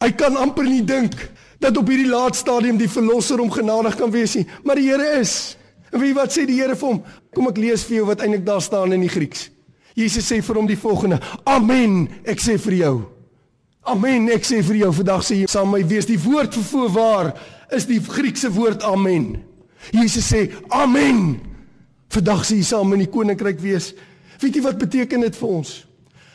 Hy 0.02 0.10
kan 0.18 0.36
amper 0.36 0.66
nie 0.66 0.82
dink 0.82 1.14
dat 1.62 1.76
op 1.78 1.88
hierdie 1.88 2.10
laat 2.10 2.36
stadium 2.36 2.78
die 2.80 2.90
verlosser 2.90 3.38
hom 3.38 3.50
genadig 3.54 3.94
kan 3.98 4.10
wees 4.10 4.34
nie, 4.34 4.46
maar 4.66 4.80
die 4.80 4.88
Here 4.88 5.20
is. 5.20 5.56
En 5.92 6.00
wie 6.02 6.14
wat 6.16 6.34
sê 6.34 6.46
die 6.48 6.58
Here 6.58 6.74
vir 6.74 6.88
hom? 6.88 7.02
Kom 7.34 7.46
ek 7.52 7.60
lees 7.62 7.84
vir 7.86 8.00
jou 8.00 8.08
wat 8.10 8.24
eintlik 8.24 8.46
daar 8.48 8.62
staan 8.64 8.96
in 8.96 9.04
die 9.04 9.12
Grieks. 9.12 9.50
Jesus 9.94 10.26
sê 10.26 10.40
vir 10.42 10.58
hom 10.58 10.66
die 10.66 10.80
volgende: 10.80 11.20
Amen, 11.46 12.08
ek 12.26 12.42
sê 12.42 12.56
vir 12.58 12.78
jou. 12.80 12.94
Amen, 13.82 14.28
ek 14.30 14.44
sê 14.46 14.60
vir 14.62 14.84
jou 14.84 14.92
vandag 14.94 15.24
sê 15.26 15.40
jy 15.40 15.48
saam 15.50 15.72
my 15.74 15.80
wees 15.90 16.06
die 16.06 16.18
woord 16.22 16.54
vir 16.54 16.66
voorwaar 16.68 17.32
is 17.74 17.88
die 17.88 17.98
Griekse 17.98 18.50
woord 18.54 18.84
amen. 18.86 19.40
Jesus 19.90 20.28
sê 20.30 20.44
amen. 20.70 21.40
Vandag 22.12 22.44
sê 22.46 22.60
jy 22.60 22.66
saam 22.68 22.94
in 22.94 23.02
die 23.02 23.10
koninkryk 23.10 23.58
wees. 23.62 23.90
Weet 24.42 24.58
jy 24.58 24.62
wat 24.62 24.78
beteken 24.78 25.26
dit 25.26 25.38
vir 25.38 25.54
ons? 25.58 25.72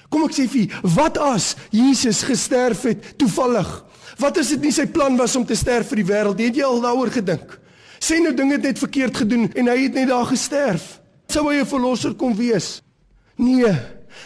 Kom 0.10 0.24
ek 0.28 0.36
sê 0.38 0.48
vir 0.48 0.72
wat 0.96 1.18
as 1.20 1.56
Jesus 1.74 2.24
gesterf 2.28 2.86
het 2.88 3.14
toevallig? 3.20 3.68
Wat 4.18 4.38
as 4.42 4.54
dit 4.56 4.64
nie 4.66 4.74
sy 4.74 4.88
plan 4.90 5.18
was 5.20 5.36
om 5.36 5.46
te 5.46 5.56
sterf 5.56 5.92
vir 5.92 6.02
die 6.02 6.10
wêreld? 6.10 6.40
Het 6.42 6.62
jy 6.62 6.66
al 6.66 6.82
daaroor 6.82 7.12
gedink? 7.14 7.60
Sê 8.00 8.22
nou 8.22 8.34
dinge 8.34 8.58
het 8.58 8.66
net 8.70 8.80
verkeerd 8.80 9.24
gedoen 9.24 9.50
en 9.54 9.70
hy 9.70 9.78
het 9.84 9.98
net 9.98 10.10
daar 10.10 10.30
gesterf. 10.30 11.02
Sou 11.28 11.50
hy 11.50 11.60
'n 11.60 11.66
verlosser 11.66 12.14
kon 12.16 12.36
wees? 12.36 12.82
Nee. 13.36 13.74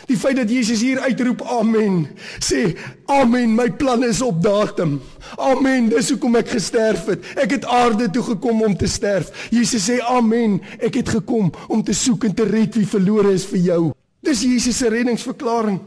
Die 0.07 0.17
feit 0.17 0.35
dat 0.35 0.49
Jesus 0.49 0.81
hier 0.81 0.99
uitroep 0.99 1.41
amen, 1.41 2.07
sê 2.39 2.77
amen, 3.05 3.55
my 3.55 3.69
plan 3.71 4.03
is 4.03 4.21
op 4.21 4.41
datum. 4.43 5.01
Amen, 5.37 5.89
dis 5.89 6.09
hoekom 6.09 6.35
ek 6.35 6.53
gesterf 6.55 7.05
het. 7.11 7.25
Ek 7.35 7.51
het 7.51 7.65
aarde 7.65 8.09
toe 8.09 8.23
gekom 8.23 8.63
om 8.63 8.77
te 8.77 8.87
sterf. 8.87 9.31
Jesus 9.51 9.89
sê 9.89 9.99
amen, 9.99 10.61
ek 10.79 11.01
het 11.01 11.09
gekom 11.09 11.51
om 11.67 11.83
te 11.83 11.93
soek 11.93 12.23
en 12.23 12.33
te 12.33 12.47
red 12.47 12.75
wie 12.75 12.87
verlore 12.87 13.33
is 13.33 13.45
vir 13.45 13.59
jou. 13.59 13.83
Dis 14.21 14.43
Jesus 14.45 14.77
se 14.77 14.89
reddingsverklaring. 14.89 15.79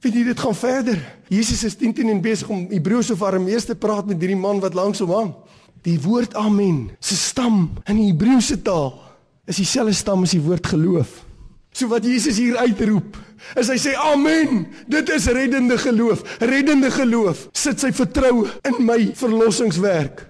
Weet 0.00 0.16
jy 0.16 0.24
dit 0.30 0.40
gaan 0.40 0.56
verder? 0.56 1.00
Jesus 1.28 1.64
is 1.64 1.76
teen 1.76 1.92
teen 1.96 2.20
besig 2.24 2.48
om 2.52 2.66
Hebreëse 2.70 3.12
of 3.12 3.24
Aramees 3.24 3.68
te 3.68 3.76
praat 3.76 4.08
met 4.08 4.20
hierdie 4.20 4.38
man 4.38 4.60
wat 4.62 4.76
langs 4.76 5.02
hom 5.04 5.12
hang. 5.12 5.32
Die 5.84 5.98
woord 6.00 6.36
amen 6.36 6.90
se 7.00 7.16
stam 7.16 7.66
in 7.88 7.98
die 8.00 8.10
Hebreëse 8.12 8.60
taal 8.64 8.94
is 9.48 9.60
dieselfde 9.60 9.96
stam 9.96 10.24
as 10.24 10.36
die 10.36 10.42
woord 10.44 10.68
geloof. 10.72 11.20
So 11.72 11.88
wat 11.90 12.04
Jesus 12.04 12.40
hier 12.40 12.58
uitroep, 12.60 13.16
is 13.60 13.70
hy 13.70 13.76
sê 13.80 13.92
amen. 14.10 14.66
Dit 14.90 15.10
is 15.14 15.28
reddende 15.30 15.78
geloof. 15.80 16.24
Reddende 16.42 16.90
geloof 16.92 17.46
sit 17.56 17.80
sy 17.82 17.92
vertroue 17.94 18.48
in 18.68 18.80
my 18.84 18.98
verlossingswerk. 19.16 20.26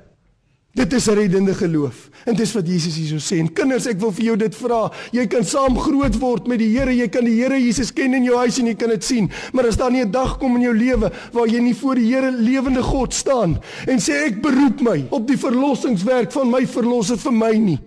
Dit 0.72 0.92
is 0.92 1.06
reddende 1.06 1.54
geloof. 1.54 2.08
En 2.24 2.36
dis 2.38 2.52
wat 2.54 2.66
Jesus 2.68 2.94
hierso 2.94 3.18
sê. 3.18 3.40
En 3.42 3.48
kinders, 3.52 3.88
ek 3.90 3.98
wil 3.98 4.12
vir 4.14 4.24
jou 4.28 4.36
dit 4.38 4.54
vra. 4.54 4.84
Jy 5.10 5.24
kan 5.32 5.42
saam 5.46 5.78
groot 5.78 6.14
word 6.22 6.46
met 6.50 6.60
die 6.62 6.68
Here. 6.70 6.92
Jy 6.94 7.08
kan 7.10 7.26
die 7.26 7.34
Here 7.40 7.58
Jesus 7.58 7.90
ken 7.94 8.14
in 8.14 8.28
jou 8.28 8.36
huis 8.38 8.60
en 8.62 8.68
jy 8.70 8.76
kan 8.78 8.92
dit 8.94 9.06
sien. 9.06 9.26
Maar 9.52 9.72
as 9.72 9.80
daar 9.80 9.90
nie 9.90 10.04
'n 10.04 10.12
dag 10.12 10.38
kom 10.38 10.54
in 10.56 10.62
jou 10.62 10.74
lewe 10.74 11.10
waar 11.32 11.48
jy 11.48 11.60
nie 11.60 11.74
voor 11.74 11.94
die 11.94 12.06
Here 12.14 12.30
lewende 12.30 12.82
God 12.82 13.14
staan 13.14 13.58
en 13.86 13.98
sê 13.98 14.26
ek 14.26 14.42
beroep 14.42 14.80
my 14.80 15.06
op 15.10 15.26
die 15.26 15.38
verlossingswerk 15.38 16.32
van 16.32 16.50
my 16.50 16.66
verlosser 16.66 17.18
vir 17.18 17.32
my 17.32 17.52
nie, 17.56 17.80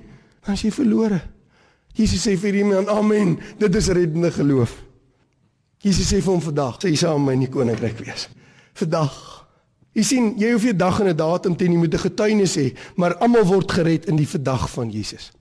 dan 0.45 0.53
is 0.53 0.61
jy 0.61 0.71
verlore. 0.71 1.21
Jesus 1.93 2.27
sê 2.27 2.37
vir 2.37 2.55
iemand, 2.55 2.87
"Amen. 2.87 3.39
Dit 3.57 3.75
is 3.75 3.87
reddende 3.87 4.31
geloof." 4.31 4.83
Jesus 5.77 6.11
sê 6.11 6.21
vir 6.21 6.31
hom 6.31 6.41
vandag, 6.41 6.79
sê 6.79 6.89
jy 6.89 6.95
saam 6.95 7.23
met 7.23 7.25
my 7.25 7.33
in 7.33 7.39
die 7.39 7.49
koninkryk 7.49 7.99
wees. 7.99 8.29
Vandag 8.73 9.32
Jy 9.93 10.03
sien, 10.03 10.33
jy 10.41 10.51
hoef 10.55 10.63
nie 10.65 10.73
dag 10.73 10.99
en 10.99 11.07
'n 11.07 11.15
datum 11.17 11.55
teen 11.55 11.71
jy 11.71 11.77
moet 11.77 11.93
'n 11.93 12.05
getuienis 12.09 12.55
hê, 12.57 12.73
maar 12.95 13.15
almal 13.15 13.45
word 13.45 13.71
gered 13.71 14.05
in 14.05 14.15
die 14.15 14.27
vandag 14.27 14.69
van 14.69 14.89
Jesus. 14.89 15.31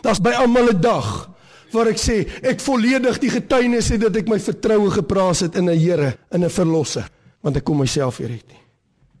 Daar's 0.00 0.20
by 0.20 0.30
almal 0.30 0.70
'n 0.70 0.80
dag 0.80 1.30
waar 1.72 1.88
ek 1.88 1.98
sê 1.98 2.26
ek 2.42 2.60
volledig 2.60 3.18
die 3.18 3.30
getuienis 3.30 3.88
het 3.88 4.00
dat 4.00 4.16
ek 4.16 4.28
my 4.28 4.38
vertroue 4.38 4.90
geplaas 4.90 5.40
het 5.40 5.56
in 5.56 5.68
'n 5.68 5.78
Here, 5.78 6.16
in 6.30 6.44
'n 6.44 6.50
verlosser, 6.50 7.08
want 7.42 7.56
ek 7.56 7.64
kom 7.64 7.78
myself 7.78 8.18
hier 8.18 8.28
red 8.28 8.48
nie. 8.48 8.60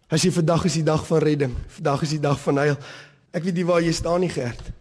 As 0.08 0.22
jy 0.22 0.30
vandag 0.30 0.64
is 0.64 0.74
die 0.74 0.82
dag 0.82 1.06
van 1.06 1.18
redding, 1.18 1.54
vandag 1.68 2.02
is 2.02 2.10
die 2.10 2.20
dag 2.20 2.40
van 2.40 2.56
heil. 2.56 2.76
Ek 3.32 3.42
weet 3.42 3.54
nie 3.54 3.66
waar 3.66 3.82
jy 3.82 3.92
staan 3.92 4.20
nie, 4.20 4.28
Gert. 4.28 4.72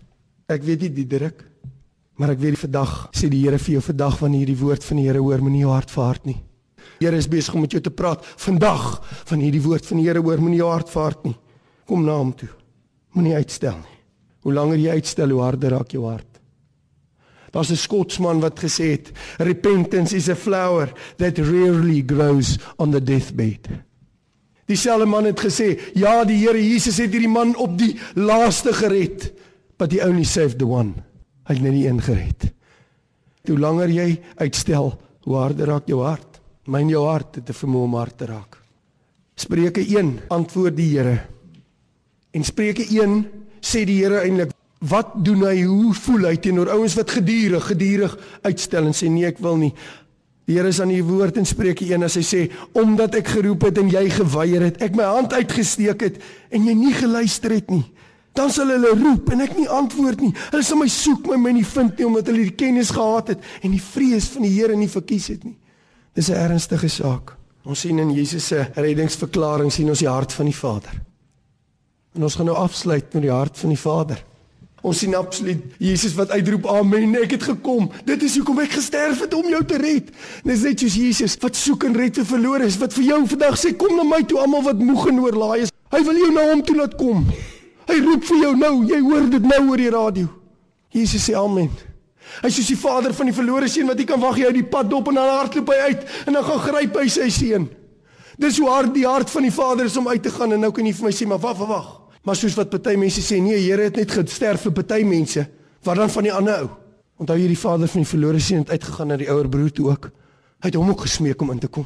Ek 0.47 0.63
weet 0.63 0.81
nie 0.81 0.89
die 0.89 1.07
druk, 1.07 1.43
maar 2.17 2.29
ek 2.29 2.39
weet 2.39 2.55
die 2.55 2.67
vandag 2.67 3.09
sê 3.11 3.29
die 3.29 3.41
Here 3.41 3.57
vir 3.57 3.73
jou 3.73 3.81
vandag 3.81 4.19
wanneer 4.19 4.39
jy 4.47 4.55
die 4.55 4.63
woord 4.63 4.83
van 4.83 4.97
die 4.97 5.07
Here 5.07 5.19
hoor, 5.19 5.41
moenie 5.41 5.61
jou 5.61 5.71
hart 5.71 5.91
verhard 5.91 6.25
nie. 6.25 6.41
Here 7.03 7.17
is 7.17 7.29
besig 7.29 7.53
om 7.53 7.61
met 7.65 7.71
jou 7.71 7.81
te 7.83 7.93
praat 7.93 8.25
vandag 8.45 9.01
van 9.29 9.39
hierdie 9.43 9.61
woord 9.63 9.85
van 9.85 9.99
die 9.99 10.07
Here 10.07 10.21
hoor 10.23 10.41
moenie 10.41 10.61
jou 10.61 10.69
hart 10.71 10.89
vaart 10.89 11.23
nie. 11.27 11.35
Kom 11.85 12.05
na 12.05 12.17
hom 12.17 12.33
toe. 12.37 12.49
Moenie 13.13 13.35
uitstel 13.35 13.77
nie. 13.77 13.99
Hoe 14.43 14.53
langer 14.53 14.79
jy 14.81 14.95
uitstel, 14.99 15.31
hoe 15.31 15.43
harder 15.43 15.77
raak 15.77 15.91
jou 15.95 16.03
hart. 16.07 16.33
Daar's 17.53 17.69
'n 17.71 17.77
Skotsman 17.77 18.39
wat 18.39 18.59
gesê 18.59 18.97
het, 18.97 19.11
repentance 19.37 20.15
is 20.15 20.29
a 20.29 20.35
flower 20.35 20.91
that 21.17 21.37
rarely 21.37 22.03
grows 22.05 22.57
on 22.77 22.91
the 22.91 23.03
deathbed. 23.03 23.69
Dieselfde 24.65 25.05
man 25.05 25.25
het 25.25 25.39
gesê, 25.39 25.79
ja, 25.93 26.23
die 26.25 26.37
Here 26.37 26.57
Jesus 26.57 26.97
het 26.97 27.11
hierdie 27.11 27.29
man 27.29 27.55
op 27.55 27.77
die 27.77 27.99
laaste 28.15 28.73
gered, 28.73 29.33
but 29.77 29.91
he 29.91 30.01
only 30.01 30.23
saved 30.23 30.59
the 30.59 30.65
one. 30.65 30.93
Hy 31.43 31.53
het 31.53 31.63
net 31.63 31.75
die 31.75 31.87
een 31.87 32.01
gered. 32.01 32.53
Hoe 33.47 33.59
langer 33.59 33.89
jy 33.89 34.21
uitstel, 34.35 34.93
hoe 35.21 35.35
harder 35.35 35.67
raak 35.67 35.87
jou 35.87 36.01
hart. 36.01 36.32
Myn 36.63 36.88
jou 36.88 37.04
hart 37.10 37.41
het 37.41 37.49
te 37.49 37.56
vermoë 37.56 37.88
om 37.89 37.95
hart 37.99 38.17
te 38.21 38.28
raak. 38.30 38.58
Spreuke 39.36 39.82
1 39.84 40.30
antwoord 40.32 40.76
die 40.78 40.89
Here. 40.93 41.17
En 42.32 42.45
Spreuke 42.47 42.86
1 42.88 43.17
sê 43.60 43.84
die 43.88 43.99
Here 43.99 44.21
eintlik 44.23 44.54
wat 44.84 45.13
doen 45.23 45.43
hy 45.47 45.63
hoe 45.63 45.93
voel 45.95 46.30
hy 46.30 46.38
teenoor 46.43 46.71
ouens 46.76 46.95
wat 46.99 47.12
gedurig 47.15 47.67
gedurig 47.71 48.15
uitstel 48.43 48.88
en 48.88 48.95
sê 48.95 49.10
nee 49.12 49.28
ek 49.28 49.41
wil 49.43 49.60
nie. 49.60 49.73
Die 50.47 50.56
Here 50.56 50.71
is 50.71 50.80
aan 50.84 50.91
die 50.91 51.04
woord 51.04 51.39
in 51.39 51.47
Spreuke 51.47 51.88
1 51.88 52.08
as 52.08 52.15
hy 52.19 52.23
sê 52.28 52.41
omdat 52.80 53.17
ek 53.19 53.34
geroep 53.36 53.67
het 53.67 53.82
en 53.84 53.91
jy 53.91 54.06
geweier 54.12 54.63
het, 54.69 54.80
ek 54.84 54.95
my 54.95 55.08
hand 55.08 55.36
uitgesteek 55.36 56.08
het 56.08 56.21
en 56.52 56.69
jy 56.69 56.76
nie 56.80 56.93
geluister 56.95 57.56
het 57.56 57.71
nie. 57.71 57.84
Dan 58.34 58.49
sal 58.52 58.71
hulle 58.71 58.95
roep 58.97 59.28
en 59.36 59.43
ek 59.45 59.58
nie 59.60 59.67
antwoord 59.69 60.23
nie. 60.23 60.32
Hulle 60.49 60.63
sal 60.65 60.80
my 60.80 60.88
soek 60.91 61.28
maar 61.28 61.43
my 61.43 61.52
nie 61.60 61.67
vind 61.67 61.99
nie 61.99 62.08
omdat 62.08 62.32
hulle 62.32 62.47
die 62.47 62.56
kennis 62.56 62.95
gehad 62.95 63.36
het 63.36 63.52
en 63.62 63.76
die 63.76 63.84
vrees 63.84 64.32
van 64.32 64.47
die 64.47 64.56
Here 64.56 64.80
nie 64.80 64.91
verkies 64.91 65.28
het 65.36 65.43
nie. 65.43 65.58
Dis 66.13 66.30
'n 66.30 66.34
ernstige 66.34 66.88
saak. 66.88 67.36
Ons 67.63 67.80
sien 67.80 67.99
in 67.99 68.12
Jesus 68.13 68.47
se 68.47 68.67
reddingsverklaring 68.73 69.71
sien 69.71 69.89
ons 69.89 69.99
die 69.99 70.08
hart 70.08 70.34
van 70.34 70.45
die 70.45 70.56
Vader. 70.56 71.02
En 72.13 72.23
ons 72.23 72.36
gaan 72.36 72.45
nou 72.45 72.58
afsluit 72.58 73.13
met 73.13 73.21
die 73.21 73.32
hart 73.32 73.58
van 73.58 73.69
die 73.69 73.80
Vader. 73.80 74.23
Ons 74.84 74.99
sien 74.99 75.15
absoluut 75.15 75.62
Jesus 75.80 76.13
wat 76.13 76.30
uitroep 76.30 76.65
amen, 76.67 77.15
ek 77.15 77.38
het 77.38 77.43
gekom. 77.43 77.88
Dit 78.06 78.23
is 78.23 78.36
hoekom 78.36 78.60
ek 78.60 78.76
gesterf 78.76 79.21
het 79.23 79.34
om 79.34 79.47
jou 79.47 79.62
te 79.65 79.78
red. 79.80 80.10
Dis 80.43 80.65
net 80.67 80.84
soos 80.84 80.97
Jesus 80.99 81.38
wat 81.39 81.56
soek 81.56 81.86
en 81.88 81.95
red 81.95 82.19
vir 82.19 82.26
verloores, 82.26 82.78
wat 82.78 82.93
vir 82.93 83.04
jou 83.04 83.21
vandag 83.32 83.56
sê 83.62 83.71
kom 83.80 83.95
na 83.95 84.04
my 84.04 84.21
toe 84.28 84.41
almal 84.43 84.65
wat 84.67 84.84
moeg 84.84 85.08
en 85.08 85.23
oorlaai 85.23 85.63
is. 85.63 85.71
Hy 85.93 86.04
wil 86.04 86.19
jou 86.19 86.32
na 86.36 86.45
hom 86.52 86.65
toe 86.67 86.76
laat 86.76 86.97
kom. 86.99 87.23
Hy 87.88 87.97
roep 88.04 88.28
vir 88.28 88.43
jou 88.43 88.54
nou, 88.60 88.73
jy 88.91 88.99
hoor 89.08 89.32
dit 89.32 89.49
nou 89.54 89.62
oor 89.69 89.78
die 89.86 89.89
radio. 89.95 90.28
Jesus 90.91 91.30
sê 91.30 91.39
amen. 91.39 91.71
Hy 92.41 92.49
soos 92.49 92.69
die 92.71 92.79
vader 92.79 93.13
van 93.13 93.29
die 93.29 93.36
verlore 93.36 93.69
seun 93.71 93.88
wat 93.88 93.99
nie 93.99 94.07
kan 94.09 94.21
wag 94.21 94.38
jy 94.39 94.49
uit 94.49 94.59
die 94.59 94.69
pad 94.75 94.89
dop 94.91 95.09
en 95.12 95.19
dan 95.19 95.31
hardloop 95.38 95.71
hy 95.73 95.79
uit 95.89 96.05
en 96.27 96.38
dan 96.38 96.45
gaan 96.47 96.62
gryp 96.67 97.01
hy 97.01 97.07
sy 97.12 97.29
seun. 97.33 97.67
Dis 98.41 98.57
hoe 98.57 98.69
hard 98.69 98.93
die 98.95 99.05
hart 99.05 99.29
van 99.29 99.45
die 99.45 99.53
vader 99.53 99.86
is 99.86 99.97
om 99.97 100.07
uit 100.09 100.23
te 100.23 100.31
gaan 100.33 100.55
en 100.55 100.63
nou 100.65 100.71
kan 100.73 100.86
jy 100.86 100.93
vir 100.97 101.07
my 101.07 101.13
sê 101.13 101.27
maar 101.29 101.41
wag 101.43 101.59
wag 101.59 101.69
wag. 101.69 101.91
Maar 102.23 102.39
soos 102.39 102.55
wat 102.57 102.71
party 102.71 102.95
mense 102.99 103.21
sê 103.21 103.41
nee 103.43 103.59
Here 103.59 103.89
het 103.89 103.99
net 103.99 104.12
gesterf 104.12 104.65
vir 104.67 104.73
party 104.79 105.03
mense. 105.07 105.45
Wat 105.83 105.99
dan 105.99 106.09
van 106.09 106.23
die 106.23 106.33
ander 106.33 106.63
ou? 106.63 106.69
Onthou 107.21 107.38
jy 107.38 107.51
die 107.51 107.59
vader 107.59 107.91
van 107.91 108.01
die 108.01 108.09
verlore 108.09 108.39
seun 108.41 108.63
het 108.63 108.73
uitgegaan 108.73 109.12
na 109.13 109.19
die 109.19 109.29
ouer 109.29 109.49
broer 109.51 109.71
toe 109.71 109.89
ook. 109.91 110.09
Hy 110.63 110.71
het 110.71 110.79
hom 110.79 110.89
ook 110.89 111.05
gesmeek 111.05 111.41
om 111.43 111.51
in 111.51 111.59
te 111.59 111.67
kom. 111.67 111.86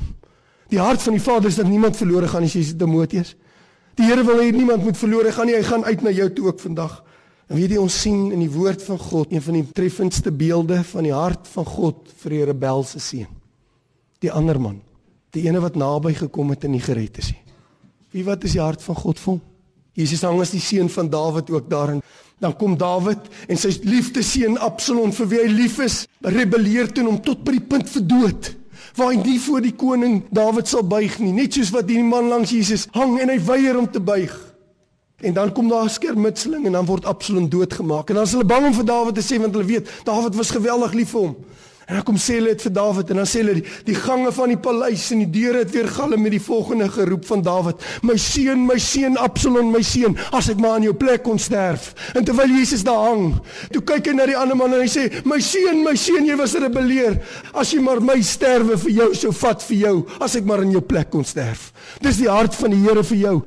Die 0.72 0.80
hart 0.80 1.02
van 1.02 1.16
die 1.18 1.24
vader 1.24 1.50
is 1.50 1.58
dat 1.60 1.68
niemand 1.68 1.98
verlore 1.98 2.28
gaan 2.30 2.46
as 2.46 2.56
jy 2.56 2.64
Timoteus. 2.78 3.36
Die 3.98 4.06
Here 4.06 4.24
wil 4.24 4.40
hê 4.44 4.52
niemand 4.54 4.84
moet 4.86 4.98
verlore 4.98 5.32
gaan 5.34 5.50
nie. 5.50 5.56
Hy 5.58 5.66
gaan 5.66 5.84
uit 5.84 6.02
na 6.06 6.14
jou 6.14 6.30
toe 6.34 6.48
ook 6.52 6.60
vandag. 6.62 7.00
En 7.48 7.56
weet 7.56 7.72
jy 7.72 7.80
ons 7.80 8.02
sien 8.04 8.32
in 8.36 8.42
die 8.44 8.52
woord 8.52 8.84
van 8.84 9.00
God 9.00 9.32
een 9.32 9.44
van 9.44 9.56
die 9.62 9.66
treffendste 9.76 10.34
beelde 10.36 10.82
van 10.84 11.08
die 11.08 11.16
hart 11.16 11.48
van 11.54 11.68
God 11.68 12.10
vir 12.22 12.36
die 12.36 12.46
rebelse 12.50 13.00
seun. 13.00 13.30
Die 14.20 14.32
ander 14.34 14.60
man, 14.60 14.82
die 15.32 15.46
ene 15.48 15.62
wat 15.64 15.78
naby 15.80 16.14
gekom 16.18 16.52
het 16.52 16.66
en 16.68 16.76
nie 16.76 16.84
gered 16.84 17.20
is 17.22 17.32
nie. 17.32 17.44
Wie 18.16 18.26
wat 18.28 18.44
is 18.48 18.56
die 18.58 18.64
hart 18.64 18.84
van 18.84 18.98
God 18.98 19.20
vir 19.22 19.34
hom? 19.36 19.42
Jesus 19.98 20.22
hang 20.26 20.40
as 20.44 20.54
die 20.54 20.62
seun 20.62 20.92
van 20.94 21.10
Dawid 21.10 21.50
ook 21.50 21.70
daarin. 21.72 22.04
Dan 22.42 22.54
kom 22.58 22.76
Dawid 22.78 23.30
en 23.50 23.58
sy 23.58 23.72
liefdeseun 23.82 24.60
Absalom 24.62 25.14
vir 25.16 25.30
wie 25.32 25.40
hy 25.42 25.48
lief 25.50 25.80
is, 25.82 26.04
rebelleer 26.22 26.92
teen 26.94 27.10
hom 27.10 27.18
tot 27.26 27.42
by 27.46 27.56
die 27.56 27.66
punt 27.66 27.90
vir 27.96 28.06
dood. 28.06 28.52
Waar 28.98 29.14
hy 29.14 29.22
nie 29.24 29.40
voor 29.42 29.64
die 29.66 29.74
koning 29.78 30.20
Dawid 30.34 30.70
sal 30.70 30.86
buig 30.86 31.18
nie, 31.24 31.34
net 31.34 31.58
soos 31.58 31.72
wat 31.74 31.90
hierdie 31.90 32.06
man 32.06 32.30
langs 32.30 32.54
Jesus 32.54 32.86
hang 32.94 33.18
en 33.24 33.34
hy 33.34 33.40
weier 33.48 33.80
om 33.80 33.90
te 33.90 34.04
buig. 34.04 34.36
En 35.18 35.34
dan 35.34 35.52
kom 35.52 35.68
daar 35.70 35.84
'n 35.84 35.90
skermutseling 35.90 36.66
en 36.66 36.72
dan 36.72 36.86
word 36.86 37.06
Absalom 37.06 37.50
doodgemaak. 37.50 38.10
En 38.10 38.16
dan 38.16 38.24
is 38.24 38.32
hulle 38.32 38.46
bang 38.46 38.66
om 38.66 38.74
vir 38.74 38.86
Dawid 38.86 39.16
te 39.16 39.22
sê 39.22 39.40
want 39.40 39.54
hulle 39.54 39.66
weet 39.66 39.90
Dawid 40.04 40.36
was 40.36 40.50
geweldig 40.50 40.94
lief 40.94 41.10
vir 41.10 41.20
hom. 41.20 41.36
En 41.86 41.96
dan 41.96 42.04
kom 42.04 42.16
sê 42.18 42.34
hulle 42.34 42.48
dit 42.48 42.62
vir 42.62 42.72
Dawid 42.72 43.10
en 43.10 43.16
dan 43.16 43.26
sê 43.26 43.38
hulle 43.40 43.54
die, 43.54 43.64
die 43.84 43.96
gange 43.96 44.32
van 44.32 44.48
die 44.48 44.58
paleis 44.58 45.12
en 45.12 45.18
die 45.18 45.30
deure 45.30 45.58
het 45.58 45.72
weer 45.72 45.88
galm 45.88 46.22
met 46.22 46.32
die 46.32 46.42
volgende 46.42 46.90
geroep 46.90 47.26
van 47.26 47.42
Dawid: 47.42 47.76
My 48.02 48.16
seun, 48.18 48.66
my 48.66 48.78
seun 48.78 49.18
Absalom, 49.18 49.72
my 49.72 49.82
seun, 49.82 50.18
as 50.32 50.50
ek 50.50 50.58
maar 50.58 50.72
aan 50.72 50.84
jou 50.84 50.94
plek 50.94 51.24
kon 51.24 51.40
sterf. 51.40 51.94
En 52.14 52.24
terwyl 52.24 52.50
Jesus 52.50 52.84
daar 52.84 53.10
hang, 53.10 53.42
toe 53.72 53.82
kyk 53.82 54.06
hy 54.06 54.14
na 54.14 54.26
die 54.26 54.38
ander 54.38 54.56
man 54.56 54.74
en 54.74 54.82
hy 54.82 54.88
sê: 54.88 55.10
My 55.26 55.40
seun, 55.40 55.84
my 55.84 55.96
seun, 55.96 56.26
jy 56.26 56.36
was 56.36 56.54
'n 56.54 56.62
rebelleer. 56.62 57.22
As 57.54 57.72
jy 57.74 57.80
maar 57.80 58.02
my 58.02 58.22
sterwe 58.22 58.78
vir 58.78 58.92
jou 58.92 59.16
sou 59.16 59.32
vat 59.32 59.64
vir 59.64 59.78
jou, 59.78 60.06
as 60.20 60.36
ek 60.36 60.46
maar 60.46 60.62
in 60.62 60.72
jou 60.72 60.82
plek 60.82 61.10
kon 61.10 61.26
sterf. 61.26 61.74
Dis 62.02 62.18
die 62.18 62.30
hart 62.30 62.56
van 62.56 62.70
die 62.70 62.84
Here 62.86 63.04
vir 63.04 63.18
jou 63.18 63.44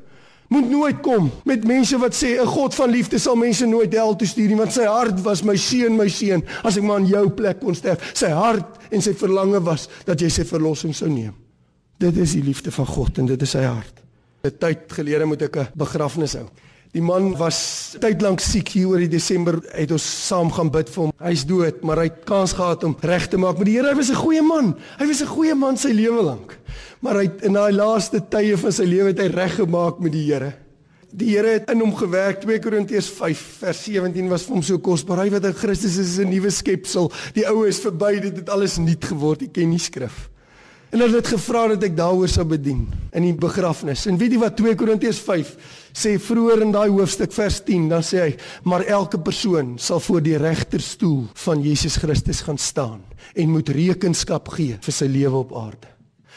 moet 0.50 0.70
nooit 0.70 1.00
kom 1.02 1.28
met 1.46 1.64
mense 1.66 1.98
wat 1.98 2.14
sê 2.14 2.34
'n 2.40 2.46
God 2.46 2.74
van 2.74 2.90
liefde 2.90 3.18
sal 3.18 3.36
mense 3.36 3.66
nooit 3.66 3.92
hel 3.92 4.16
toe 4.16 4.26
stuur 4.26 4.48
nie 4.48 4.56
want 4.56 4.72
sy 4.72 4.84
hart 4.84 5.20
was 5.22 5.42
my 5.42 5.56
seun 5.56 5.96
my 5.96 6.08
seun. 6.08 6.42
As 6.62 6.76
ek 6.76 6.82
maar 6.82 6.96
aan 6.96 7.06
jou 7.06 7.30
plek 7.30 7.60
kon 7.60 7.74
sterf. 7.74 8.10
Sy 8.14 8.28
hart 8.28 8.78
en 8.90 9.02
sy 9.02 9.14
verlange 9.14 9.62
was 9.62 9.88
dat 10.04 10.20
jy 10.20 10.28
sy 10.28 10.44
verlossing 10.44 10.94
sou 10.94 11.08
neem. 11.08 11.34
Dit 11.98 12.16
is 12.16 12.32
die 12.32 12.42
liefde 12.42 12.70
van 12.70 12.86
God 12.86 13.18
en 13.18 13.26
dit 13.26 13.42
is 13.42 13.50
sy 13.50 13.62
hart. 13.62 14.02
'n 14.44 14.58
tyd 14.58 14.78
gelede 14.88 15.24
moet 15.24 15.42
ek 15.42 15.56
'n 15.56 15.68
begrafnis 15.76 16.34
hou 16.34 16.48
die 16.92 17.02
man 17.02 17.36
was 17.38 17.96
tyd 18.00 18.22
lank 18.22 18.40
siek 18.40 18.68
hier 18.68 18.88
oor 18.88 18.98
die 18.98 19.08
Desember 19.08 19.60
het 19.72 19.90
ons 19.92 20.26
saam 20.28 20.50
gaan 20.50 20.70
bid 20.70 20.88
vir 20.88 21.04
hom 21.04 21.12
hy's 21.22 21.44
dood 21.46 21.82
maar 21.82 21.98
hy 22.02 22.08
het 22.10 22.24
kans 22.24 22.52
gehad 22.52 22.84
om 22.84 22.96
reg 23.02 23.28
te 23.30 23.38
maak 23.38 23.58
met 23.58 23.66
die 23.66 23.78
Here 23.78 23.94
was 23.94 24.10
'n 24.10 24.22
goeie 24.22 24.42
man 24.42 24.74
hy 24.98 25.06
was 25.06 25.22
'n 25.22 25.26
goeie 25.26 25.54
man 25.54 25.76
sy 25.76 25.92
lewe 25.92 26.22
lank 26.22 26.58
Maar 27.00 27.22
hy 27.22 27.28
in 27.48 27.56
daai 27.56 27.72
laaste 27.72 28.20
tye 28.32 28.56
van 28.60 28.74
sy 28.76 28.84
lewe 28.88 29.14
het 29.14 29.22
hy 29.22 29.30
reggemaak 29.32 30.02
met 30.04 30.12
die 30.12 30.26
Here. 30.26 30.50
Die 31.10 31.32
Here 31.32 31.56
het 31.56 31.70
in 31.72 31.80
hom 31.80 31.94
gewerk. 31.96 32.42
2 32.44 32.60
Korintiërs 32.62 33.08
5 33.16 33.44
vers 33.62 33.80
17 33.86 34.28
was 34.30 34.44
vir 34.46 34.58
hom 34.58 34.64
so 34.66 34.82
kosbaar. 34.84 35.24
Hy 35.24 35.32
wat 35.32 35.48
in 35.48 35.56
Christus 35.56 35.96
is, 35.96 36.18
is 36.18 36.20
'n 36.20 36.28
nuwe 36.28 36.52
skepsel. 36.52 37.10
Die 37.34 37.46
ou 37.48 37.64
is 37.66 37.80
verby, 37.80 38.20
dit 38.20 38.36
het 38.36 38.50
alles 38.50 38.76
nuut 38.78 39.04
geword. 39.04 39.42
Ek 39.42 39.52
ken 39.52 39.70
nie 39.70 39.80
skrif. 39.80 40.28
En 40.90 40.98
hulle 40.98 41.20
het 41.20 41.28
gevra 41.30 41.68
dat 41.70 41.84
ek 41.86 41.94
daaroor 41.94 42.28
sou 42.30 42.42
bedien 42.50 42.88
in 43.14 43.22
die 43.22 43.34
begrafnis. 43.38 44.08
En 44.10 44.16
weet 44.18 44.34
jy 44.34 44.40
wat 44.42 44.56
2 44.58 44.74
Korintiërs 44.78 45.20
5 45.22 45.52
sê 45.94 46.16
vroeër 46.18 46.64
in 46.66 46.74
daai 46.74 46.88
hoofstuk 46.90 47.30
vers 47.34 47.60
10, 47.66 47.86
dan 47.92 48.02
sê 48.02 48.24
hy: 48.24 48.32
"Maar 48.66 48.82
elke 48.86 49.20
persoon 49.22 49.78
sal 49.78 50.00
voor 50.00 50.22
die 50.22 50.36
regterstoel 50.36 51.28
van 51.34 51.62
Jesus 51.62 51.96
Christus 51.96 52.40
gaan 52.40 52.58
staan 52.58 53.00
en 53.34 53.50
moet 53.50 53.68
rekenskap 53.68 54.48
gee 54.48 54.78
vir 54.80 54.92
sy 54.92 55.06
lewe 55.06 55.36
op 55.36 55.54
aarde." 55.54 55.86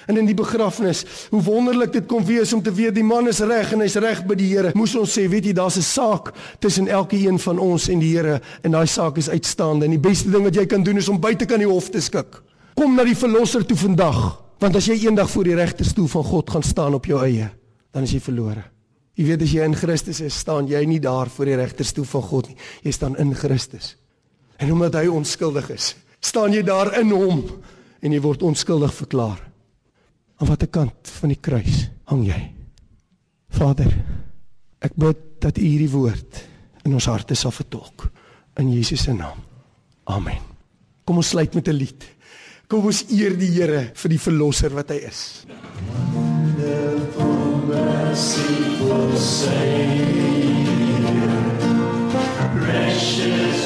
En 0.06 0.18
in 0.18 0.26
die 0.26 0.36
begrafnis, 0.36 1.06
hoe 1.30 1.42
wonderlik 1.42 1.94
dit 1.94 2.06
kom 2.06 2.26
wees 2.26 2.54
om 2.54 2.62
te 2.62 2.74
weet 2.74 2.96
die 2.96 3.04
man 3.04 3.28
is 3.28 3.40
reg 3.40 3.72
en 3.74 3.80
hy's 3.80 3.96
reg 3.96 4.26
by 4.28 4.36
die 4.36 4.50
Here. 4.52 4.72
Moes 4.76 4.96
ons 4.96 5.18
sê, 5.18 5.30
weet 5.30 5.46
jy, 5.46 5.54
daar's 5.54 5.78
'n 5.78 5.82
saak 5.82 6.34
tussen 6.60 6.88
elkeen 6.88 7.40
van 7.40 7.60
ons 7.60 7.88
en 7.90 8.00
die 8.00 8.18
Here 8.18 8.42
en 8.64 8.72
daai 8.72 8.88
saak 8.88 9.18
is 9.18 9.30
uitstaande. 9.30 9.86
En 9.86 9.92
die 9.92 10.00
beste 10.00 10.30
ding 10.30 10.44
wat 10.44 10.56
jy 10.56 10.66
kan 10.66 10.84
doen 10.84 10.98
is 10.98 11.10
om 11.10 11.20
buite 11.20 11.46
kan 11.46 11.60
die 11.60 11.68
hof 11.68 11.90
te 11.90 12.02
skik. 12.02 12.42
Kom 12.76 12.96
na 12.96 13.06
die 13.06 13.18
verlosser 13.18 13.66
toe 13.66 13.78
vandag, 13.78 14.20
want 14.60 14.76
as 14.80 14.88
jy 14.88 14.98
eendag 15.06 15.30
voor 15.30 15.50
die 15.50 15.58
regterstoel 15.58 16.08
van 16.08 16.24
God 16.24 16.54
gaan 16.56 16.64
staan 16.64 16.94
op 16.98 17.06
jou 17.06 17.20
eie, 17.22 17.50
dan 17.94 18.08
is 18.08 18.14
jy 18.16 18.22
verlore. 18.24 18.64
Jy 19.14 19.26
weet 19.28 19.44
as 19.46 19.52
jy 19.54 19.66
in 19.68 19.76
Christus 19.78 20.22
is, 20.26 20.38
staan 20.42 20.68
jy 20.70 20.82
nie 20.90 21.00
daar 21.02 21.30
voor 21.30 21.52
die 21.52 21.58
regterstoel 21.60 22.08
van 22.10 22.24
God 22.26 22.50
nie. 22.50 22.58
Jy 22.82 22.94
staan 22.96 23.18
in 23.22 23.36
Christus. 23.38 23.94
En 24.58 24.72
omdat 24.74 24.98
hy 24.98 25.06
onskuldig 25.12 25.70
is, 25.76 25.92
staan 26.24 26.56
jy 26.56 26.64
daar 26.66 26.96
in 26.98 27.12
hom 27.14 27.44
en 28.02 28.16
jy 28.16 28.22
word 28.24 28.46
onskuldig 28.48 28.94
verklaar. 29.04 29.38
Aan 30.42 30.50
watter 30.50 30.72
kant 30.72 31.12
van 31.20 31.34
die 31.34 31.38
kruis 31.38 31.86
hang 32.10 32.26
jy? 32.26 32.40
Vader, 33.54 33.92
ek 34.82 34.98
bid 34.98 35.22
dat 35.44 35.60
U 35.62 35.64
hierdie 35.66 35.92
woord 35.94 36.42
in 36.84 36.96
ons 36.98 37.08
harte 37.12 37.38
sal 37.38 37.54
vertolk 37.54 38.08
in 38.60 38.74
Jesus 38.74 39.06
se 39.06 39.14
naam. 39.14 39.38
Amen. 40.10 40.42
Kom 41.06 41.20
ons 41.22 41.30
sluit 41.36 41.54
met 41.54 41.68
'n 41.68 41.78
lied. 41.78 42.04
Kom 42.68 42.88
ons 42.90 43.04
eer 43.12 43.36
die 43.38 43.52
Here 43.54 43.90
vir 44.00 44.14
die 44.16 44.22
verlosser 44.22 44.74
wat 44.76 44.94
hy 44.94 45.00
is. 45.10 45.20
Wonderful 46.14 47.60
merciful 47.68 49.12
Savior 49.18 50.34
Precious 52.60 53.63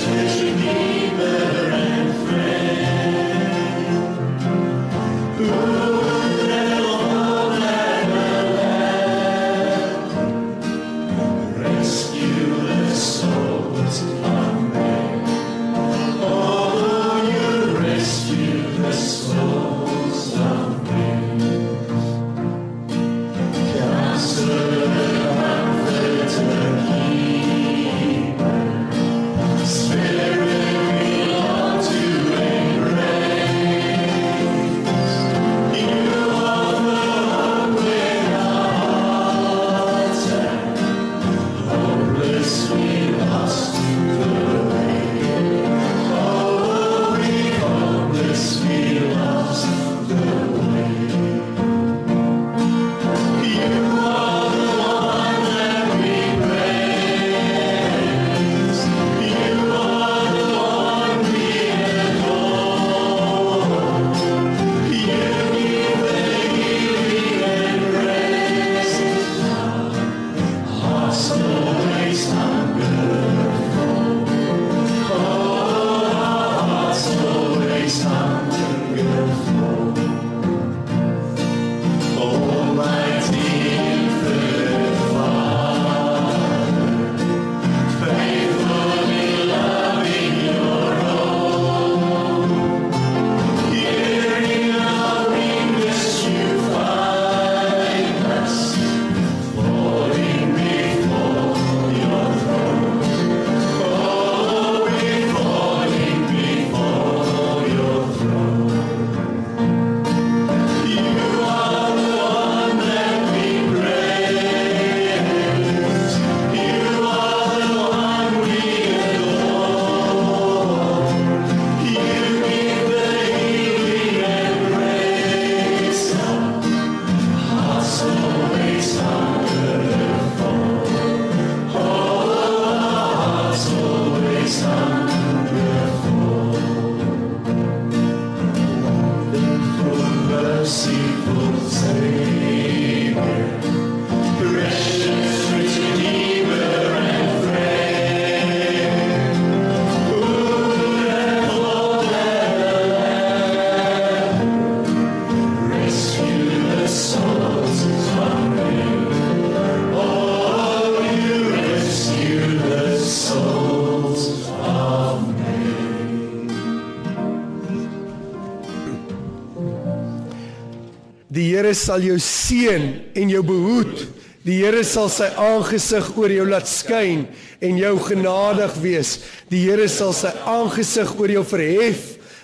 Here 171.57 171.73
sal 171.73 172.03
jou 172.05 172.19
seën 172.21 172.83
en 173.17 173.31
jou 173.33 173.41
behoed. 173.41 174.03
Die 174.45 174.59
Here 174.61 174.83
sal 174.85 175.07
sy 175.09 175.25
aangesig 175.41 176.11
oor 176.13 176.29
jou 176.29 176.43
laat 176.45 176.69
skyn 176.69 177.23
en 177.65 177.79
jou 177.81 177.95
genadig 178.05 178.75
wees. 178.83 179.15
Die 179.49 179.63
Here 179.65 179.87
sal 179.89 180.13
sy 180.13 180.29
aangesig 180.45 181.15
oor 181.17 181.33
jou 181.33 181.41
verhef 181.49 182.03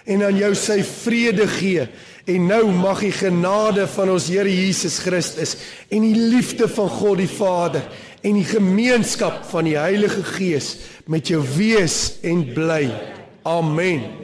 en 0.09 0.25
aan 0.25 0.39
jou 0.39 0.49
sy 0.57 0.79
vrede 0.87 1.45
gee. 1.59 1.85
En 2.25 2.49
nou 2.49 2.63
mag 2.73 3.03
die 3.05 3.13
genade 3.13 3.85
van 3.93 4.15
ons 4.15 4.31
Here 4.33 4.49
Jesus 4.49 4.97
Christus 5.03 5.59
en 5.93 6.09
die 6.09 6.17
liefde 6.33 6.65
van 6.71 6.89
God 6.89 7.21
die 7.21 7.29
Vader 7.29 7.85
en 8.25 8.41
die 8.41 8.49
gemeenskap 8.49 9.43
van 9.51 9.69
die 9.69 9.77
Heilige 9.77 10.25
Gees 10.39 10.73
met 11.05 11.29
jou 11.29 11.43
wees 11.53 12.17
en 12.25 12.47
bly. 12.55 12.87
Amen. 13.45 14.22